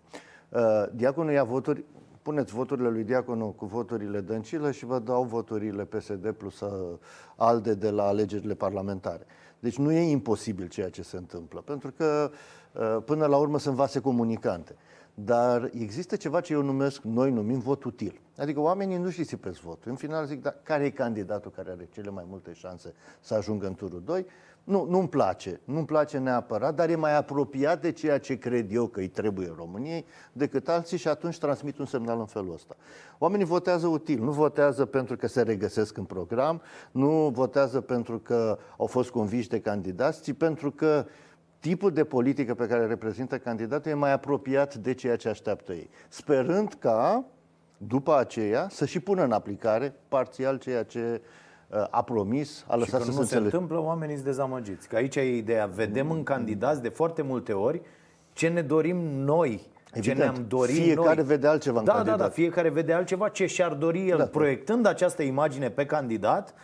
[0.48, 0.60] Uh,
[0.92, 1.84] diaconul ia voturi,
[2.22, 6.98] puneți voturile lui Diaconul cu voturile Dăncilă și vă dau voturile PSD plus uh,
[7.36, 9.26] ALDE de la alegerile parlamentare.
[9.58, 12.30] Deci nu e imposibil ceea ce se întâmplă, pentru că
[12.72, 14.76] uh, până la urmă sunt vase comunicante.
[15.14, 18.20] Dar există ceva ce eu numesc, noi numim vot util.
[18.36, 19.90] Adică oamenii nu-și risipesc votul.
[19.90, 23.66] În final zic, dar care e candidatul care are cele mai multe șanse să ajungă
[23.66, 24.26] în turul 2?
[24.64, 28.86] Nu, nu-mi place, nu-mi place neapărat, dar e mai apropiat de ceea ce cred eu
[28.86, 32.76] că îi trebuie României decât alții și atunci transmit un semnal în felul ăsta.
[33.18, 38.58] Oamenii votează util, nu votează pentru că se regăsesc în program, nu votează pentru că
[38.78, 41.06] au fost conviși de candidați, ci pentru că
[41.64, 45.90] tipul de politică pe care reprezintă candidatul e mai apropiat de ceea ce așteaptă ei.
[46.08, 47.24] Sperând ca,
[47.76, 51.20] după aceea, să și pună în aplicare parțial ceea ce
[51.68, 54.88] uh, a promis, a lăsat și să se nu se întâmplă, oamenii sunt dezamăgiți.
[54.88, 55.66] Că aici e ideea.
[55.66, 57.80] Vedem în candidați de foarte multe ori
[58.32, 61.24] ce ne dorim noi Evident, ce ne-am dorit fiecare noi.
[61.24, 62.18] vede altceva în da, candidat.
[62.18, 64.18] Da, da, fiecare vede altceva ce și-ar dori el.
[64.18, 64.24] Da.
[64.24, 66.54] Proiectând această imagine pe candidat,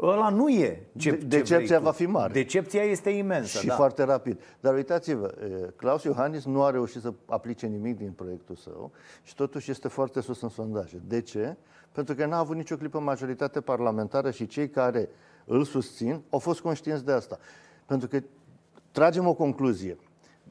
[0.00, 2.32] ăla nu e ce, De, Decepția va fi mare.
[2.32, 3.58] Decepția este imensă.
[3.58, 3.74] Și da.
[3.74, 4.40] foarte rapid.
[4.60, 5.34] Dar uitați-vă,
[5.76, 10.20] Claus Iohannis nu a reușit să aplice nimic din proiectul său și totuși este foarte
[10.20, 11.00] sus în sondaje.
[11.06, 11.56] De ce?
[11.92, 15.08] Pentru că n-a avut nicio clipă majoritate parlamentară și cei care
[15.44, 17.38] îl susțin au fost conștienți de asta.
[17.86, 18.20] Pentru că
[18.90, 19.98] tragem o concluzie.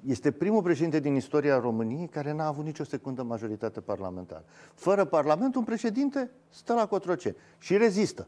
[0.05, 4.43] Este primul președinte din istoria României care n-a avut nicio secundă majoritate parlamentară.
[4.73, 8.27] Fără Parlament, un președinte stă la cotroce și rezistă.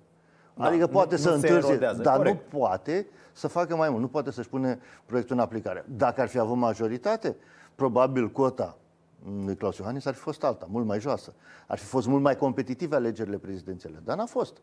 [0.58, 2.52] Da, adică poate nu, să nu întârzie, dar corect.
[2.52, 4.02] nu poate să facă mai mult.
[4.02, 5.86] Nu poate să-și pune proiectul în aplicare.
[5.88, 7.36] Dacă ar fi avut majoritate,
[7.76, 8.78] probabil cota
[9.46, 11.34] lui Claus Iohannis ar fi fost alta, mult mai joasă.
[11.68, 14.58] Ar fi fost mult mai competitive alegerile prezidențiale, dar n-a fost.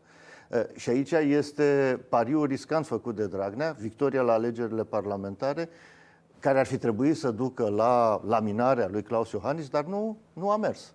[0.75, 5.69] Și aici este pariul riscant făcut de Dragnea, victoria la alegerile parlamentare,
[6.39, 10.57] care ar fi trebuit să ducă la laminarea lui Claus Iohannis, dar nu, nu a
[10.57, 10.93] mers.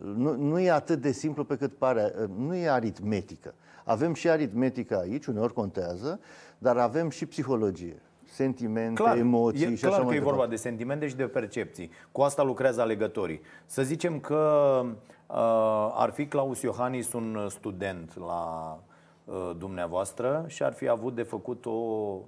[0.00, 3.54] Nu, nu e atât de simplu pe cât pare, nu e aritmetică.
[3.84, 6.20] Avem și aritmetică aici, uneori contează,
[6.58, 10.56] dar avem și psihologie sentimente, clar, emoții e și clar așa că e vorba de
[10.56, 11.90] sentimente și de percepții.
[12.12, 13.40] Cu asta lucrează alegătorii.
[13.66, 18.78] Să zicem că uh, ar fi Claus Iohannis un student la
[19.24, 22.18] uh, dumneavoastră și ar fi avut de făcut o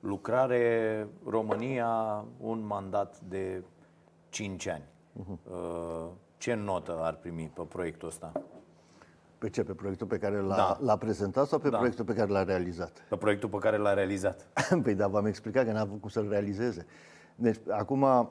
[0.00, 3.62] lucrare România un mandat de
[4.28, 4.82] 5 ani.
[4.82, 5.50] Uh-huh.
[5.52, 6.06] Uh,
[6.42, 8.32] ce notă ar primi pe proiectul ăsta?
[9.38, 9.62] Pe ce?
[9.62, 10.78] Pe proiectul pe care l-a, da.
[10.80, 11.76] l-a prezentat sau pe da.
[11.76, 13.04] proiectul pe care l-a realizat?
[13.08, 14.46] Pe proiectul pe care l-a realizat.
[14.82, 16.86] păi da, v-am explicat că n-a avut cum să-l realizeze.
[17.34, 18.30] Deci, acum,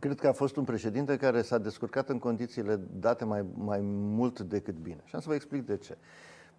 [0.00, 4.40] cred că a fost un președinte care s-a descurcat în condițiile date mai, mai mult
[4.40, 5.00] decât bine.
[5.04, 5.96] Și am să vă explic de ce.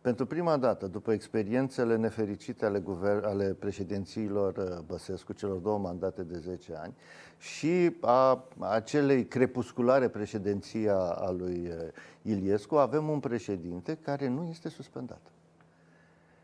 [0.01, 6.23] Pentru prima dată, după experiențele nefericite ale, guver- ale președințiilor uh, Băsescu, celor două mandate
[6.23, 6.93] de 10 ani,
[7.37, 11.75] și a acelei crepusculare președinția a lui uh,
[12.21, 15.21] Iliescu, avem un președinte care nu este suspendat.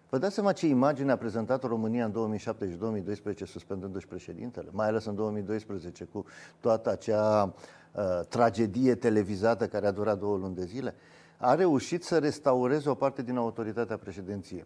[0.10, 4.88] Vă dați seama ce imagine a prezentat România în 2007 și 2012 suspendându-și președintele, mai
[4.88, 6.26] ales în 2012 cu
[6.60, 10.94] toată acea uh, tragedie televizată care a durat două luni de zile?
[11.38, 14.66] A reușit să restaureze o parte din autoritatea președinției.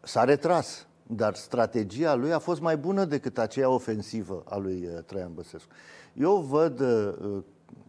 [0.00, 5.02] S-a retras, dar strategia lui a fost mai bună decât aceea ofensivă a lui uh,
[5.04, 5.68] Traian Băsescu.
[6.12, 7.42] Eu văd uh,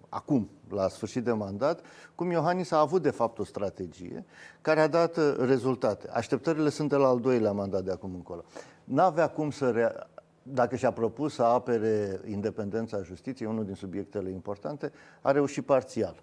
[0.09, 1.81] acum, la sfârșit de mandat,
[2.15, 4.25] cum Iohannis a avut de fapt o strategie
[4.61, 6.09] care a dat uh, rezultate.
[6.09, 8.43] Așteptările sunt de la al doilea mandat de acum încolo.
[8.83, 10.07] N-avea cum să rea-
[10.43, 16.15] dacă și-a propus să apere independența justiției, unul din subiectele importante, a reușit parțial.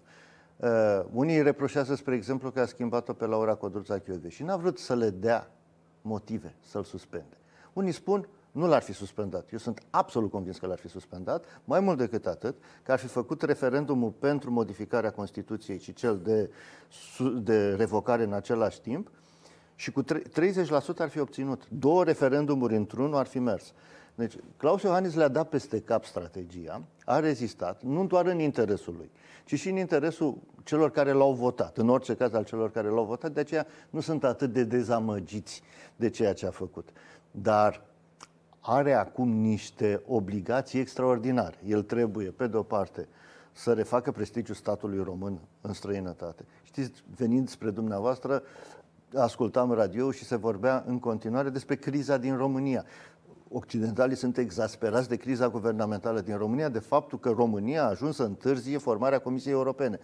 [0.61, 4.77] Uh, unii reproșează, spre exemplu, că a schimbat-o pe Laura Codruța Chiove și n-a vrut
[4.77, 5.51] să le dea
[6.01, 7.37] motive să-l suspende.
[7.73, 9.51] Unii spun, nu l-ar fi suspendat.
[9.51, 13.07] Eu sunt absolut convins că l-ar fi suspendat, mai mult decât atât, că ar fi
[13.07, 16.51] făcut referendumul pentru modificarea Constituției și cel de,
[17.41, 19.11] de revocare în același timp
[19.75, 20.07] și cu 30%
[20.97, 21.63] ar fi obținut.
[21.69, 23.73] Două referendumuri într-unul ar fi mers.
[24.21, 29.09] Deci, Claus Iohannis le-a dat peste cap strategia, a rezistat, nu doar în interesul lui,
[29.45, 33.05] ci și în interesul celor care l-au votat, în orice caz al celor care l-au
[33.05, 35.61] votat, de aceea nu sunt atât de dezamăgiți
[35.95, 36.89] de ceea ce a făcut.
[37.31, 37.81] Dar
[38.59, 41.57] are acum niște obligații extraordinare.
[41.65, 43.07] El trebuie, pe de o parte,
[43.51, 46.45] să refacă prestigiul statului român în străinătate.
[46.63, 48.43] Știți, venind spre dumneavoastră,
[49.15, 52.85] ascultam radio și se vorbea în continuare despre criza din România.
[53.53, 58.23] Occidentalii sunt exasperați de criza guvernamentală din România, de faptul că România a ajuns să
[58.23, 59.99] întârzie formarea Comisiei Europene.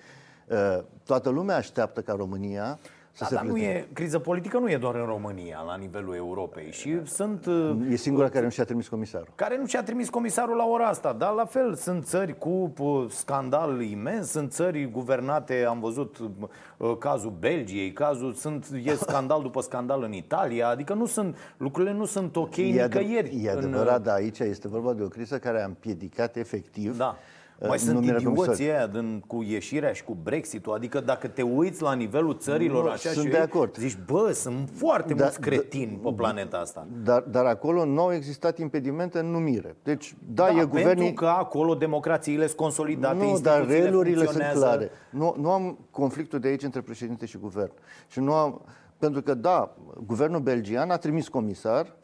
[0.48, 2.80] Uh, toată lumea așteaptă ca România
[3.18, 6.16] să da, se dar nu e, criză politică nu e doar în România, la nivelul
[6.16, 6.72] Europei.
[6.72, 7.46] Și sunt...
[7.90, 9.28] E singura care nu și-a trimis comisarul.
[9.36, 11.14] Care nu și-a trimis comisarul la ora asta.
[11.14, 12.74] Dar la fel, sunt țări cu
[13.10, 19.62] scandal imens, sunt țări guvernate, am văzut uh, cazul Belgiei, cazul, sunt, e scandal după
[19.62, 23.44] scandal în Italia, adică nu sunt, lucrurile nu sunt ok e nicăieri.
[23.44, 24.04] E adevărat, în...
[24.04, 27.18] dar aici este vorba de o criză care a împiedicat efectiv da
[27.62, 30.74] mai sunt idioții aia din, cu ieșirea și cu Brexit-ul?
[30.74, 33.78] Adică dacă te uiți la nivelul țărilor nu, așa sunt și de acord.
[33.78, 36.88] zici, bă, sunt foarte da, mulți cretini da, pe planeta asta.
[37.04, 39.76] Dar, dar acolo nu au existat impedimente în numire.
[39.84, 41.14] Deci, da, da e pentru guvernii...
[41.14, 44.90] că acolo democrațiile sunt consolidate, Nu, dar relurile sunt clare.
[45.10, 47.72] Nu, nu am conflictul de aici între președinte și guvern.
[48.08, 48.62] Și nu am...
[48.98, 51.97] Pentru că, da, guvernul belgian a trimis comisar Uh,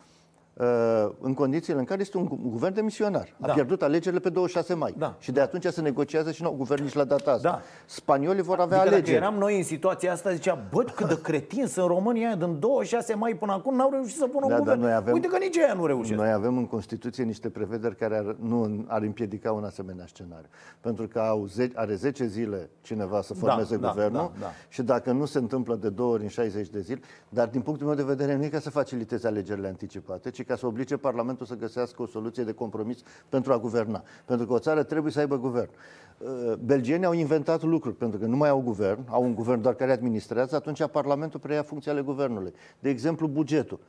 [1.19, 3.33] în condițiile în care este un guvern demisionar.
[3.37, 3.51] Da.
[3.51, 4.93] A pierdut alegerile pe 26 mai.
[4.97, 5.15] Da.
[5.19, 7.49] Și de atunci se negociază și nou guvern nici la data asta.
[7.49, 7.61] Da.
[7.85, 9.17] Spaniolii vor avea adică alegeri.
[9.19, 13.13] Dacă eram noi în situația asta, zicea, bă, cât de cretin sunt România din 26
[13.13, 14.79] mai până acum, n-au reușit să pună da, un guvern.
[14.81, 16.19] Noi avem, Uite că nici ei nu reușesc.
[16.19, 20.47] Noi avem în Constituție niște prevederi care ar, nu ar împiedica un asemenea scenariu.
[20.79, 24.45] Pentru că au ze- are 10 zile cineva să da, formeze da, guvernul da, da,
[24.45, 24.51] da.
[24.69, 27.87] și dacă nu se întâmplă de două ori în 60 de zile, dar din punctul
[27.87, 31.45] meu de vedere nu e ca să faciliteze alegerile anticipate, ci ca să oblige Parlamentul
[31.45, 32.97] să găsească o soluție de compromis
[33.29, 34.03] pentru a guverna.
[34.25, 35.69] Pentru că o țară trebuie să aibă guvern.
[36.17, 39.73] Uh, belgienii au inventat lucruri, pentru că nu mai au guvern, au un guvern doar
[39.73, 42.53] care administrează, atunci Parlamentul preia funcția ale guvernului.
[42.79, 43.79] De exemplu, bugetul.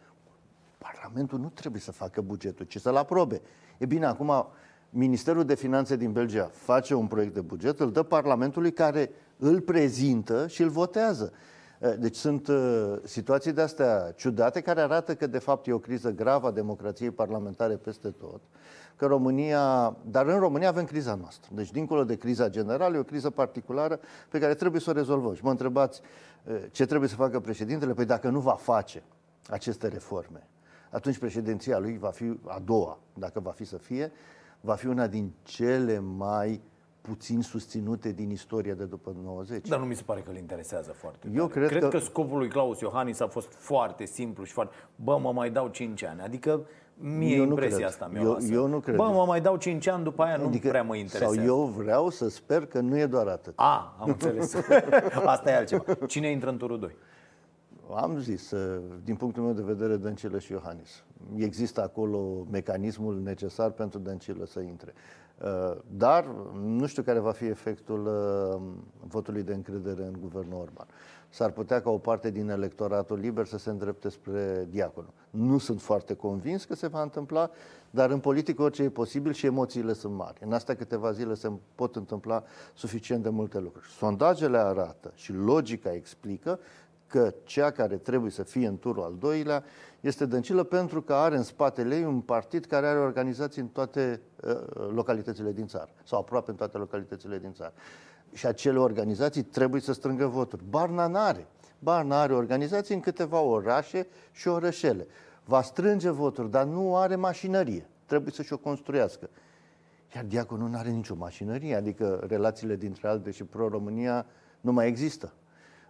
[0.78, 3.40] Parlamentul nu trebuie să facă bugetul, ci să-l aprobe.
[3.78, 4.46] E bine, acum
[4.90, 9.60] Ministerul de Finanțe din Belgia face un proiect de buget, îl dă Parlamentului care îl
[9.60, 11.32] prezintă și îl votează.
[11.84, 15.78] Eh, deci sunt uh, situații de astea ciudate care arată că de fapt e o
[15.78, 18.40] criză gravă a democrației parlamentare peste tot.
[18.96, 21.50] Că România, dar în România avem criza noastră.
[21.54, 25.34] Deci dincolo de criza generală, e o criză particulară pe care trebuie să o rezolvăm.
[25.34, 26.00] Și mă întrebați
[26.44, 27.92] uh, ce trebuie să facă președintele?
[27.92, 29.02] Păi dacă nu va face
[29.48, 30.48] aceste reforme,
[30.90, 34.12] atunci președinția lui va fi a doua, dacă va fi să fie,
[34.60, 36.60] va fi una din cele mai
[37.08, 39.68] puțin susținute din istoria de după 90.
[39.68, 41.88] Dar nu mi se pare că îl interesează foarte Eu cred, cred că...
[41.88, 44.74] că scopul lui Claus Iohannis a fost foarte simplu și foarte...
[44.96, 46.20] Bă, mă mai dau 5 ani.
[46.20, 46.60] Adică
[46.96, 47.88] Mie eu impresia cred.
[47.88, 48.96] asta mi-o eu, eu nu cred.
[48.96, 51.34] Bă, mă mai dau 5 ani, după aia adică, nu prea mă interesează.
[51.34, 53.52] Sau eu vreau să sper că nu e doar atât.
[53.56, 54.54] A, am înțeles.
[55.24, 55.84] asta e altceva.
[56.06, 56.96] Cine intră în turul 2?
[57.94, 61.04] Am zis, uh, din punctul meu de vedere, Dăncilă și Iohannis.
[61.36, 64.92] Există acolo mecanismul necesar pentru Dăncilă să intre.
[65.42, 66.26] Uh, dar
[66.62, 68.62] nu știu care va fi efectul uh,
[69.08, 70.86] votului de încredere în guvernul Orban.
[71.28, 75.12] S-ar putea ca o parte din electoratul liber să se îndrepte spre diaconul.
[75.30, 77.50] Nu sunt foarte convins că se va întâmpla,
[77.90, 80.38] dar în politică orice e posibil și emoțiile sunt mari.
[80.44, 82.42] În astea câteva zile se pot întâmpla
[82.74, 83.86] suficient de multe lucruri.
[83.86, 86.58] Sondajele arată și logica explică
[87.14, 89.64] că cea care trebuie să fie în turul al doilea
[90.00, 94.20] este Dăncilă pentru că are în spatele ei un partid care are organizații în toate
[94.42, 94.56] uh,
[94.94, 97.72] localitățile din țară sau aproape în toate localitățile din țară.
[98.32, 100.62] Și acele organizații trebuie să strângă voturi.
[100.68, 101.46] Barna n-are.
[101.78, 105.06] Barna are organizații în câteva orașe și orășele.
[105.44, 107.88] Va strânge voturi, dar nu are mașinărie.
[108.06, 109.30] Trebuie să-și o construiască.
[110.14, 114.26] Iar diaconul nu are nicio mașinărie, adică relațiile dintre ALDE și Pro-România
[114.60, 115.32] nu mai există.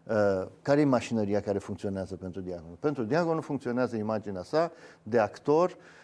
[0.05, 2.77] Uh, care e mașinăria care funcționează pentru diaconul?
[2.81, 6.04] Pentru diaconul funcționează imaginea sa de actor Uh,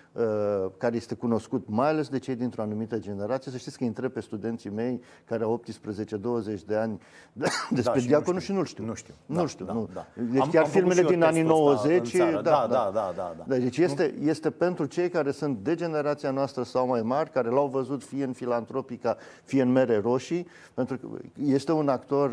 [0.76, 3.52] care este cunoscut mai ales de cei dintr-o anumită generație.
[3.52, 7.00] Să știți că întreb pe studenții mei care au 18-20 de ani
[7.70, 8.84] despre da, diaconul nu și nu-l știu.
[8.84, 9.14] Nu știu.
[9.26, 9.64] Nu da, știu.
[9.64, 9.88] Da, nu.
[9.94, 10.06] Da.
[10.30, 12.16] Deci am, chiar am filmele din anii 90.
[12.16, 13.44] Da, da, da, da, da, da.
[13.46, 13.56] da.
[13.56, 17.66] Deci este, este pentru cei care sunt de generația noastră sau mai mari, care l-au
[17.66, 21.06] văzut fie în filantropica, fie în mere roșii, pentru că
[21.44, 22.32] este un actor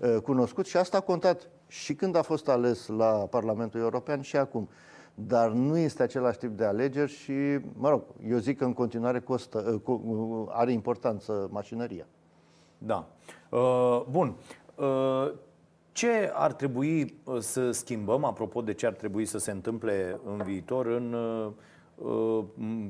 [0.00, 4.20] uh, uh, cunoscut și asta a contat și când a fost ales la Parlamentul European
[4.20, 4.68] și acum
[5.18, 7.32] dar nu este același tip de alegeri și,
[7.76, 12.06] mă rog, eu zic că în continuare costă, uh, uh, are importanță mașinăria.
[12.78, 13.08] Da.
[13.50, 14.34] Uh, bun.
[14.74, 15.32] Uh,
[15.92, 20.42] ce ar trebui uh, să schimbăm, apropo de ce ar trebui să se întâmple în
[20.44, 21.52] viitor în, uh,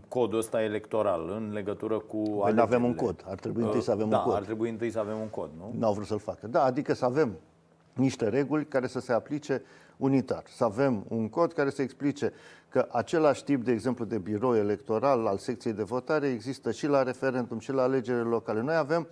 [0.08, 3.24] codul ăsta electoral în legătură cu păi nu avem un cod.
[3.28, 4.34] Ar trebui întâi să avem da, un cod.
[4.34, 5.74] ar trebui întâi să avem un cod, nu?
[5.78, 6.46] Nu au vrut să-l facă.
[6.46, 7.36] Da, adică să avem
[7.92, 9.62] niște reguli care să se aplice
[9.96, 10.42] unitar.
[10.56, 12.32] Să avem un cod care să explice
[12.68, 17.02] că același tip, de exemplu, de birou electoral al secției de votare există și la
[17.02, 18.60] referendum și la alegerile locale.
[18.60, 19.08] Noi avem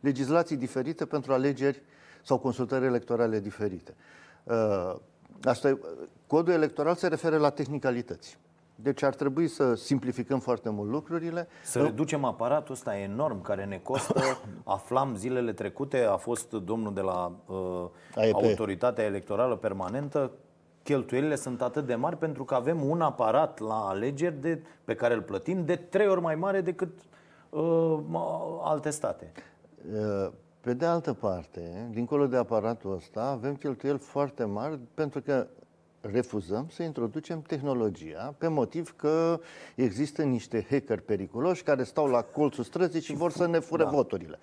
[0.00, 1.82] legislații diferite pentru alegeri
[2.22, 3.94] sau consultări electorale diferite.
[4.44, 4.94] Uh,
[5.42, 5.78] asta,
[6.26, 8.38] codul electoral se referă la tehnicalități.
[8.82, 11.48] Deci ar trebui să simplificăm foarte mult lucrurile.
[11.62, 14.22] Să reducem aparatul ăsta enorm care ne costă.
[14.64, 20.30] Aflam zilele trecute, a fost domnul de la uh, Autoritatea Electorală Permanentă,
[20.82, 25.14] cheltuielile sunt atât de mari pentru că avem un aparat la alegeri de, pe care
[25.14, 26.98] îl plătim de trei ori mai mare decât
[27.50, 27.98] uh,
[28.62, 29.32] alte state.
[29.92, 35.46] Uh, pe de altă parte, dincolo de aparatul ăsta, avem cheltuieli foarte mari pentru că
[36.00, 39.40] refuzăm să introducem tehnologia pe motiv că
[39.74, 43.90] există niște hacker periculoși care stau la colțul străzii și vor să ne fure da.
[43.90, 44.38] voturile.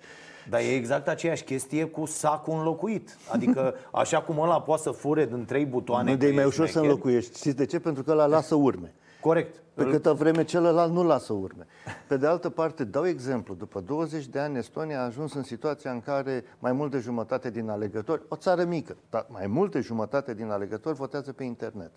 [0.48, 3.16] Dar e exact aceeași chestie cu sacul înlocuit.
[3.28, 6.78] Adică așa cum ăla poate să fure din trei butoane Nu de mai ușor să
[6.78, 7.38] înlocuiești.
[7.38, 7.78] Știți de ce?
[7.78, 8.94] Pentru că ăla lasă urme.
[9.20, 9.62] Corect.
[9.74, 11.66] Pe câtă vreme celălalt nu lasă urme.
[12.08, 15.90] Pe de altă parte, dau exemplu, după 20 de ani Estonia a ajuns în situația
[15.90, 19.80] în care mai mult de jumătate din alegători, o țară mică, dar mai mult de
[19.80, 21.90] jumătate din alegători votează pe internet.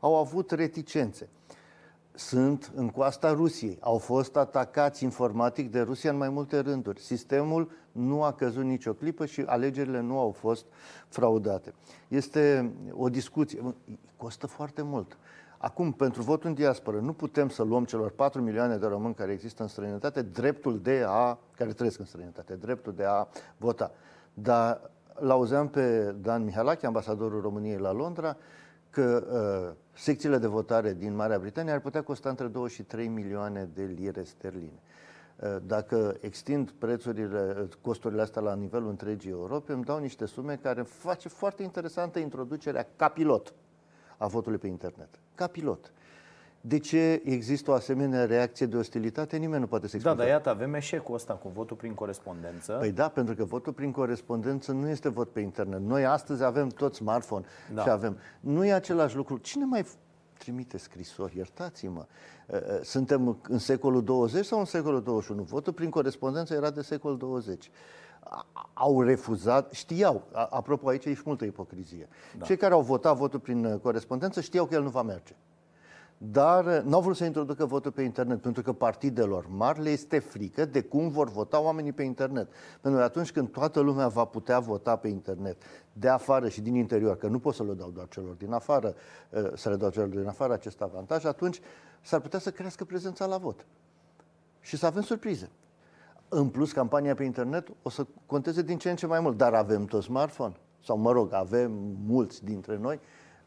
[0.00, 1.28] Au avut reticențe.
[2.14, 3.78] Sunt în coasta Rusiei.
[3.80, 7.00] Au fost atacați informatic de Rusia în mai multe rânduri.
[7.00, 10.64] Sistemul nu a căzut nicio clipă și alegerile nu au fost
[11.08, 11.74] fraudate.
[12.08, 13.74] Este o discuție.
[14.16, 15.16] Costă foarte mult.
[15.62, 19.32] Acum, pentru votul în diasporă, nu putem să luăm celor 4 milioane de români care
[19.32, 23.90] există în străinătate dreptul de a, care trăiesc în străinătate, dreptul de a vota.
[24.34, 28.36] Dar l-auzeam pe Dan Mihalache, ambasadorul României la Londra,
[28.90, 33.08] că uh, secțiile de votare din Marea Britanie ar putea costa între 2 și 3
[33.08, 34.80] milioane de lire sterline.
[35.36, 40.82] Uh, dacă extind prețurile, costurile astea la nivelul întregii Europe, îmi dau niște sume care
[40.82, 43.54] face foarte interesantă introducerea ca pilot
[44.22, 45.08] a votului pe internet.
[45.34, 45.92] Ca pilot.
[46.60, 49.36] De ce există o asemenea reacție de ostilitate?
[49.36, 50.16] Nimeni nu poate să explice.
[50.16, 52.72] Da, dar iată, avem eșecul ăsta cu votul prin corespondență.
[52.72, 55.80] Păi da, pentru că votul prin corespondență nu este vot pe internet.
[55.80, 57.44] Noi astăzi avem tot smartphone
[57.74, 57.82] da.
[57.82, 58.16] și avem.
[58.40, 59.36] Nu e același lucru.
[59.36, 59.86] Cine mai
[60.38, 61.36] trimite scrisori?
[61.36, 62.06] Iertați-mă.
[62.46, 65.42] Uh, uh, suntem în secolul 20 sau în secolul 21?
[65.42, 67.70] Votul prin corespondență era de secolul 20
[68.72, 72.08] au refuzat, știau, apropo aici e și multă ipocrizie,
[72.38, 72.44] da.
[72.44, 75.36] cei care au votat votul prin uh, corespondență știau că el nu va merge.
[76.18, 79.90] Dar uh, nu au vrut să introducă votul pe internet, pentru că partidelor mari le
[79.90, 82.48] este frică de cum vor vota oamenii pe internet.
[82.80, 85.62] Pentru că atunci când toată lumea va putea vota pe internet,
[85.92, 88.94] de afară și din interior, că nu pot să le dau doar celor din afară,
[89.30, 91.60] uh, să le dau celor din afară acest avantaj, atunci
[92.00, 93.66] s-ar putea să crească prezența la vot.
[94.60, 95.50] Și să avem surprize.
[96.34, 99.54] În plus, campania pe internet o să conteze din ce în ce mai mult, dar
[99.54, 100.54] avem tot smartphone.
[100.84, 101.72] Sau, mă rog, avem
[102.06, 103.00] mulți dintre noi.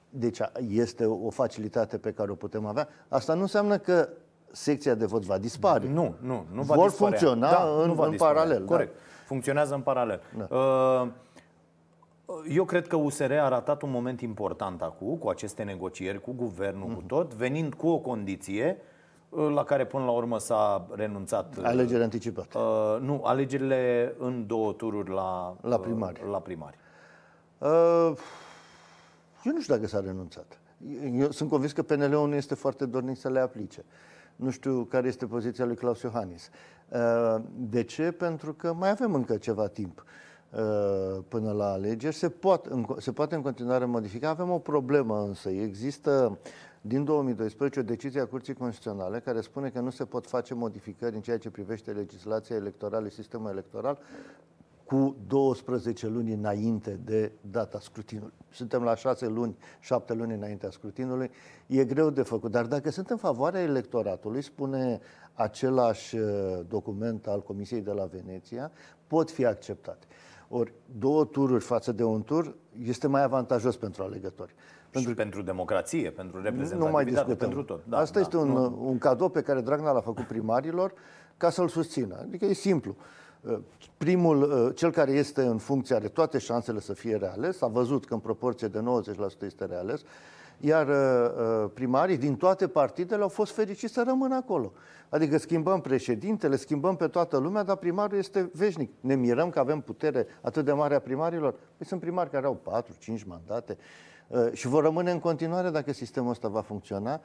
[0.09, 2.88] Deci este o facilitate pe care o putem avea.
[3.07, 4.09] Asta nu înseamnă că
[4.51, 5.88] secția de vot va dispare.
[5.88, 7.17] Nu, nu, nu va Vor disparea.
[7.17, 8.59] funcționa da, în, în paralel.
[8.59, 8.65] Da.
[8.65, 8.93] Corect.
[8.93, 8.99] Da.
[9.25, 10.21] Funcționează în paralel.
[10.38, 10.55] Da.
[10.55, 11.07] Uh,
[12.49, 16.89] eu cred că USR a ratat un moment important acum, cu aceste negocieri, cu guvernul,
[16.89, 16.95] mm-hmm.
[16.95, 18.93] cu tot, venind cu o condiție uh,
[19.30, 21.57] la care până la urmă s-a renunțat.
[21.63, 22.57] Alegeri anticipate.
[22.57, 26.21] Uh, nu, alegerile în două tururi la, la primari.
[26.23, 26.78] Uh, la primari.
[27.57, 28.11] Uh,
[29.43, 30.59] eu nu știu dacă s-a renunțat.
[31.13, 33.86] Eu sunt convins că PNL-ul nu este foarte dornic să le aplice.
[34.36, 36.49] Nu știu care este poziția lui Claus Iohannis.
[36.89, 38.11] Uh, de ce?
[38.11, 40.03] Pentru că mai avem încă ceva timp
[40.49, 42.15] uh, până la alegeri.
[42.15, 42.67] Se, pot,
[42.97, 44.30] se poate în continuare modifica.
[44.30, 45.49] Avem o problemă însă.
[45.49, 46.38] Există
[46.88, 51.15] din 2012 o decizie a Curții Constituționale care spune că nu se pot face modificări
[51.15, 53.99] în ceea ce privește legislația electorală, sistemul electoral,
[54.83, 58.33] cu 12 luni înainte de data scrutinului.
[58.49, 61.31] Suntem la 6 luni, 7 luni înaintea scrutinului.
[61.67, 62.51] E greu de făcut.
[62.51, 64.99] Dar dacă sunt în favoarea electoratului, spune
[65.33, 68.71] același uh, document al Comisiei de la Veneția,
[69.07, 70.05] pot fi acceptate.
[70.49, 74.53] Ori două tururi față de un tur este mai avantajos pentru alegători.
[74.95, 77.35] Pentru și pentru democrație, pentru reprezentativitate, nu mai discutăm.
[77.35, 77.83] pentru tot.
[77.85, 80.93] Da, Asta da, este un, un cadou pe care Dragnea l-a făcut primarilor
[81.37, 82.15] ca să-l susțină.
[82.21, 82.95] Adică e simplu.
[83.41, 83.57] Uh,
[83.97, 88.05] primul, uh, cel care este în funcție are toate șansele să fie reales, a văzut
[88.05, 90.01] că în proporție de 90% este reales,
[90.59, 94.73] iar uh, primarii din toate partidele au fost fericiți să rămână acolo.
[95.09, 98.91] Adică schimbăm președintele, schimbăm pe toată lumea, dar primarul este veșnic.
[98.99, 101.51] Ne mirăm că avem putere atât de mare a primarilor?
[101.51, 102.83] Păi sunt primari care au
[103.19, 103.77] 4-5 mandate.
[103.79, 104.14] Uh,
[104.53, 107.21] și vor rămâne în continuare dacă sistemul ăsta va funcționa.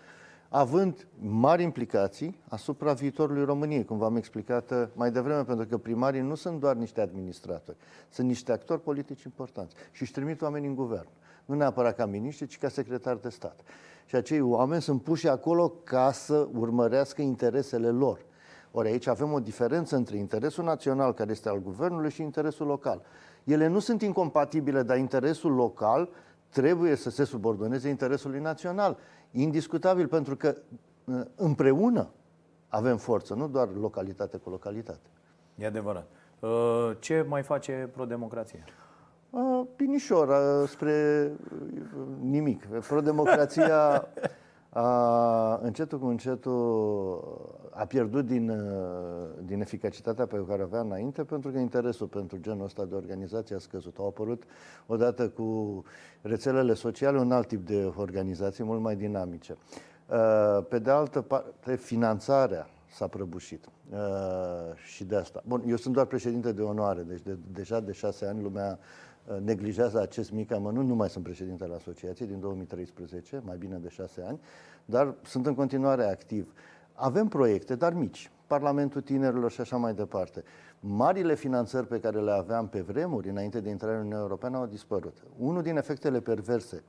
[0.48, 6.20] având mari implicații asupra viitorului României, cum v-am explicat uh, mai devreme, pentru că primarii
[6.20, 7.76] nu sunt doar niște administratori,
[8.08, 11.08] sunt niște actori politici importanți și își trimit oameni în guvern.
[11.44, 13.60] Nu neapărat ca miniștri, ci ca secretari de stat.
[14.06, 18.24] Și acei oameni sunt puși acolo ca să urmărească interesele lor.
[18.70, 23.02] Ori aici avem o diferență între interesul național, care este al guvernului, și interesul local.
[23.44, 26.08] Ele nu sunt incompatibile, dar interesul local
[26.50, 28.96] trebuie să se subordoneze interesului național.
[29.30, 30.54] Indiscutabil, pentru că
[31.04, 32.08] uh, împreună
[32.68, 35.08] avem forță, nu doar localitate cu localitate.
[35.54, 36.06] E adevărat.
[36.40, 38.64] Uh, ce mai face pro-democrație?
[39.30, 40.32] Uh, pinișor,
[40.66, 41.30] spre
[42.20, 42.66] nimic.
[42.66, 44.08] Pro-democrația
[44.70, 48.52] a, încetul cu încetul a pierdut din,
[49.44, 53.56] din eficacitatea pe care o avea înainte pentru că interesul pentru genul ăsta de organizație
[53.56, 53.98] a scăzut.
[53.98, 54.42] Au apărut
[54.86, 55.82] odată cu
[56.22, 59.56] rețelele sociale un alt tip de organizații mult mai dinamice.
[60.68, 63.64] Pe de altă parte, finanțarea s-a prăbușit.
[64.74, 65.42] Și de asta.
[65.46, 68.78] Bun, eu sunt doar președinte de onoare, deci de, deja de șase ani lumea
[69.38, 70.88] neglijează acest mic amănunt.
[70.88, 74.40] Nu mai sunt președinte al asociației din 2013, mai bine de șase ani,
[74.84, 76.52] dar sunt în continuare activ.
[76.92, 78.30] Avem proiecte, dar mici.
[78.46, 80.42] Parlamentul Tinerilor și așa mai departe.
[80.80, 84.66] Marile finanțări pe care le aveam pe vremuri, înainte de intrarea în Uniunea Europeană, au
[84.66, 85.16] dispărut.
[85.38, 86.82] Unul din efectele perverse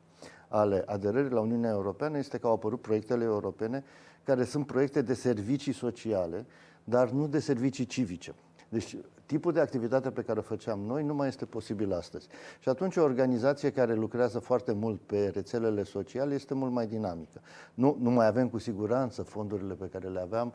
[0.47, 3.83] ale aderării la Uniunea Europeană este că au apărut proiectele europene
[4.23, 6.45] care sunt proiecte de servicii sociale,
[6.83, 8.33] dar nu de servicii civice.
[8.69, 8.97] Deci
[9.31, 12.27] tipul de activitate pe care o făceam noi nu mai este posibil astăzi.
[12.59, 17.41] Și atunci o organizație care lucrează foarte mult pe rețelele sociale este mult mai dinamică.
[17.73, 20.53] Nu, nu mai avem cu siguranță fondurile pe care le aveam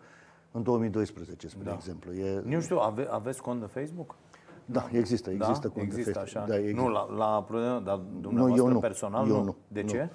[0.53, 1.73] în 2012, spre da.
[1.75, 2.13] exemplu.
[2.13, 2.43] E...
[2.45, 4.17] Nu știu, ave, aveți cont de Facebook?
[4.65, 5.73] Da, există, există da?
[5.75, 6.37] cont există de Facebook.
[6.37, 6.47] Așa?
[6.49, 6.81] Da, există.
[6.81, 7.47] Nu, la, la
[7.85, 8.79] dar dumneavoastră nu, eu nu.
[8.79, 9.45] personal eu nu.
[9.45, 9.57] nu.
[9.69, 9.89] De nu.
[9.89, 10.09] ce?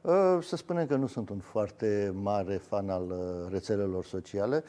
[0.00, 4.64] Uh, să spunem că nu sunt un foarte mare fan al uh, rețelelor sociale.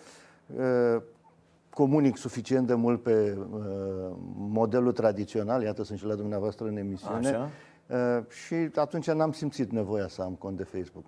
[1.72, 6.78] Uh, comunic suficient de mult pe uh, modelul tradițional, iată sunt și la dumneavoastră în
[6.78, 7.49] emisiune, Așa.
[7.88, 11.05] Uh, și atunci n-am simțit nevoia să am cont de Facebook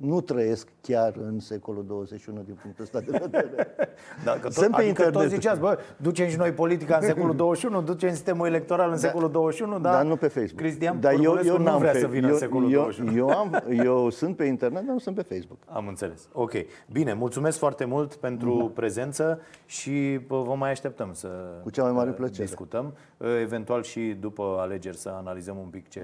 [0.00, 3.66] nu trăiesc chiar în secolul 21 din punctul ăsta de vedere.
[4.24, 5.12] Da, că tot, Sunt pe adică internet.
[5.14, 9.00] toți ziceați, bă, ducem și noi politica în secolul 21, ducem sistemul electoral în da,
[9.00, 10.60] secolul 21, dar, dar nu pe Facebook.
[10.60, 13.16] Cristian dar eu, eu nu vrea pe, să vină eu, în secolul eu, 21.
[13.16, 15.58] Eu, am, eu sunt pe internet, dar nu sunt pe Facebook.
[15.66, 16.28] Am înțeles.
[16.32, 16.52] Ok.
[16.92, 18.70] Bine, mulțumesc foarte mult pentru mm.
[18.72, 21.28] prezență și vă mai așteptăm să
[21.62, 22.44] Cu cea mai mare plăcere.
[22.44, 22.94] discutăm.
[23.40, 26.02] Eventual și după alegeri să analizăm un pic ce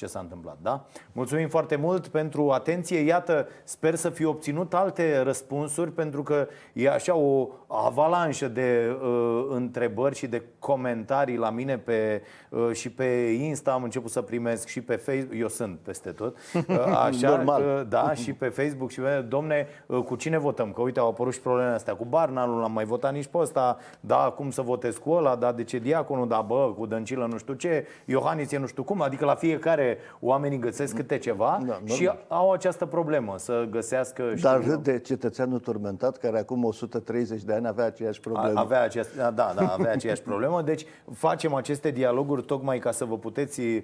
[0.00, 0.58] ce s-a întâmplat.
[0.62, 0.86] Da?
[1.12, 2.98] Mulțumim foarte mult pentru atenție.
[2.98, 9.46] Iată, sper să fi obținut alte răspunsuri, pentru că e așa o avalanșă de uh,
[9.48, 13.04] întrebări și de comentarii la mine pe, uh, și pe
[13.40, 15.38] Insta am început să primesc și pe Facebook.
[15.38, 16.36] Eu sunt peste tot.
[16.54, 17.62] Uh, așa, Normal.
[17.62, 20.72] Uh, da, și pe Facebook și pe, domne, uh, cu cine votăm?
[20.72, 23.38] Că uite, au apărut și problemele astea cu Barna, nu l-am mai votat nici pe
[23.38, 27.26] ăsta, da, cum să votez cu ăla, da, de ce diaconul, da, bă, cu Dăncilă
[27.30, 29.89] nu știu ce, Iohannis e nu știu cum, adică la fiecare
[30.20, 34.34] oamenii găsesc câte ceva da, și au această problemă să găsească...
[34.40, 38.58] Dar râd de cetățeanul turmentat care acum 130 de ani avea aceeași problemă.
[38.60, 40.62] Avea aceeași, da, da, avea aceeași problemă.
[40.62, 43.82] Deci facem aceste dialoguri tocmai ca să vă puteți uh,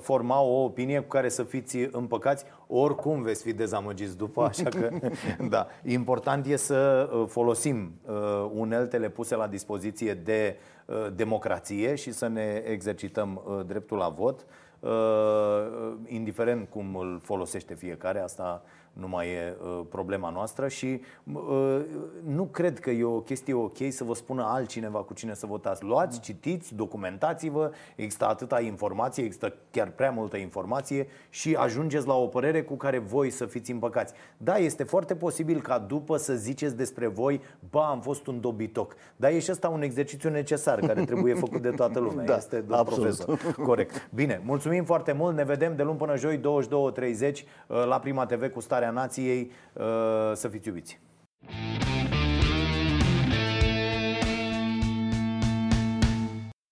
[0.00, 2.44] forma o opinie cu care să fiți împăcați.
[2.66, 4.90] Oricum veți fi dezamăgiți după, așa că
[5.54, 5.66] da.
[5.84, 8.14] Important e să uh, folosim uh,
[8.54, 10.56] uneltele puse la dispoziție de
[11.14, 14.46] democrație și să ne exercităm dreptul la vot.
[14.80, 18.62] Uh, indiferent cum îl folosește fiecare, asta
[18.92, 21.00] nu mai e uh, problema noastră și
[21.32, 21.80] uh,
[22.26, 25.84] nu cred că e o chestie ok să vă spună altcineva cu cine să votați.
[25.84, 32.26] Luați, citiți, documentați-vă, există atâta informație, există chiar prea multă informație și ajungeți la o
[32.26, 34.14] părere cu care voi să fiți împăcați.
[34.36, 38.94] Da, este foarte posibil ca după să ziceți despre voi, ba, am fost un dobitoc.
[39.16, 42.24] Dar e și asta un exercițiu necesar care trebuie făcut de toată lumea.
[42.28, 43.54] Da, este de profesor.
[43.62, 44.08] Corect.
[44.14, 45.36] Bine, mulțumim foarte mult.
[45.36, 46.42] Ne vedem de luni până joi 22.30
[47.66, 49.50] uh, la Prima TV cu Starea Nației.
[49.72, 49.84] Uh,
[50.34, 51.00] să fiți iubiți!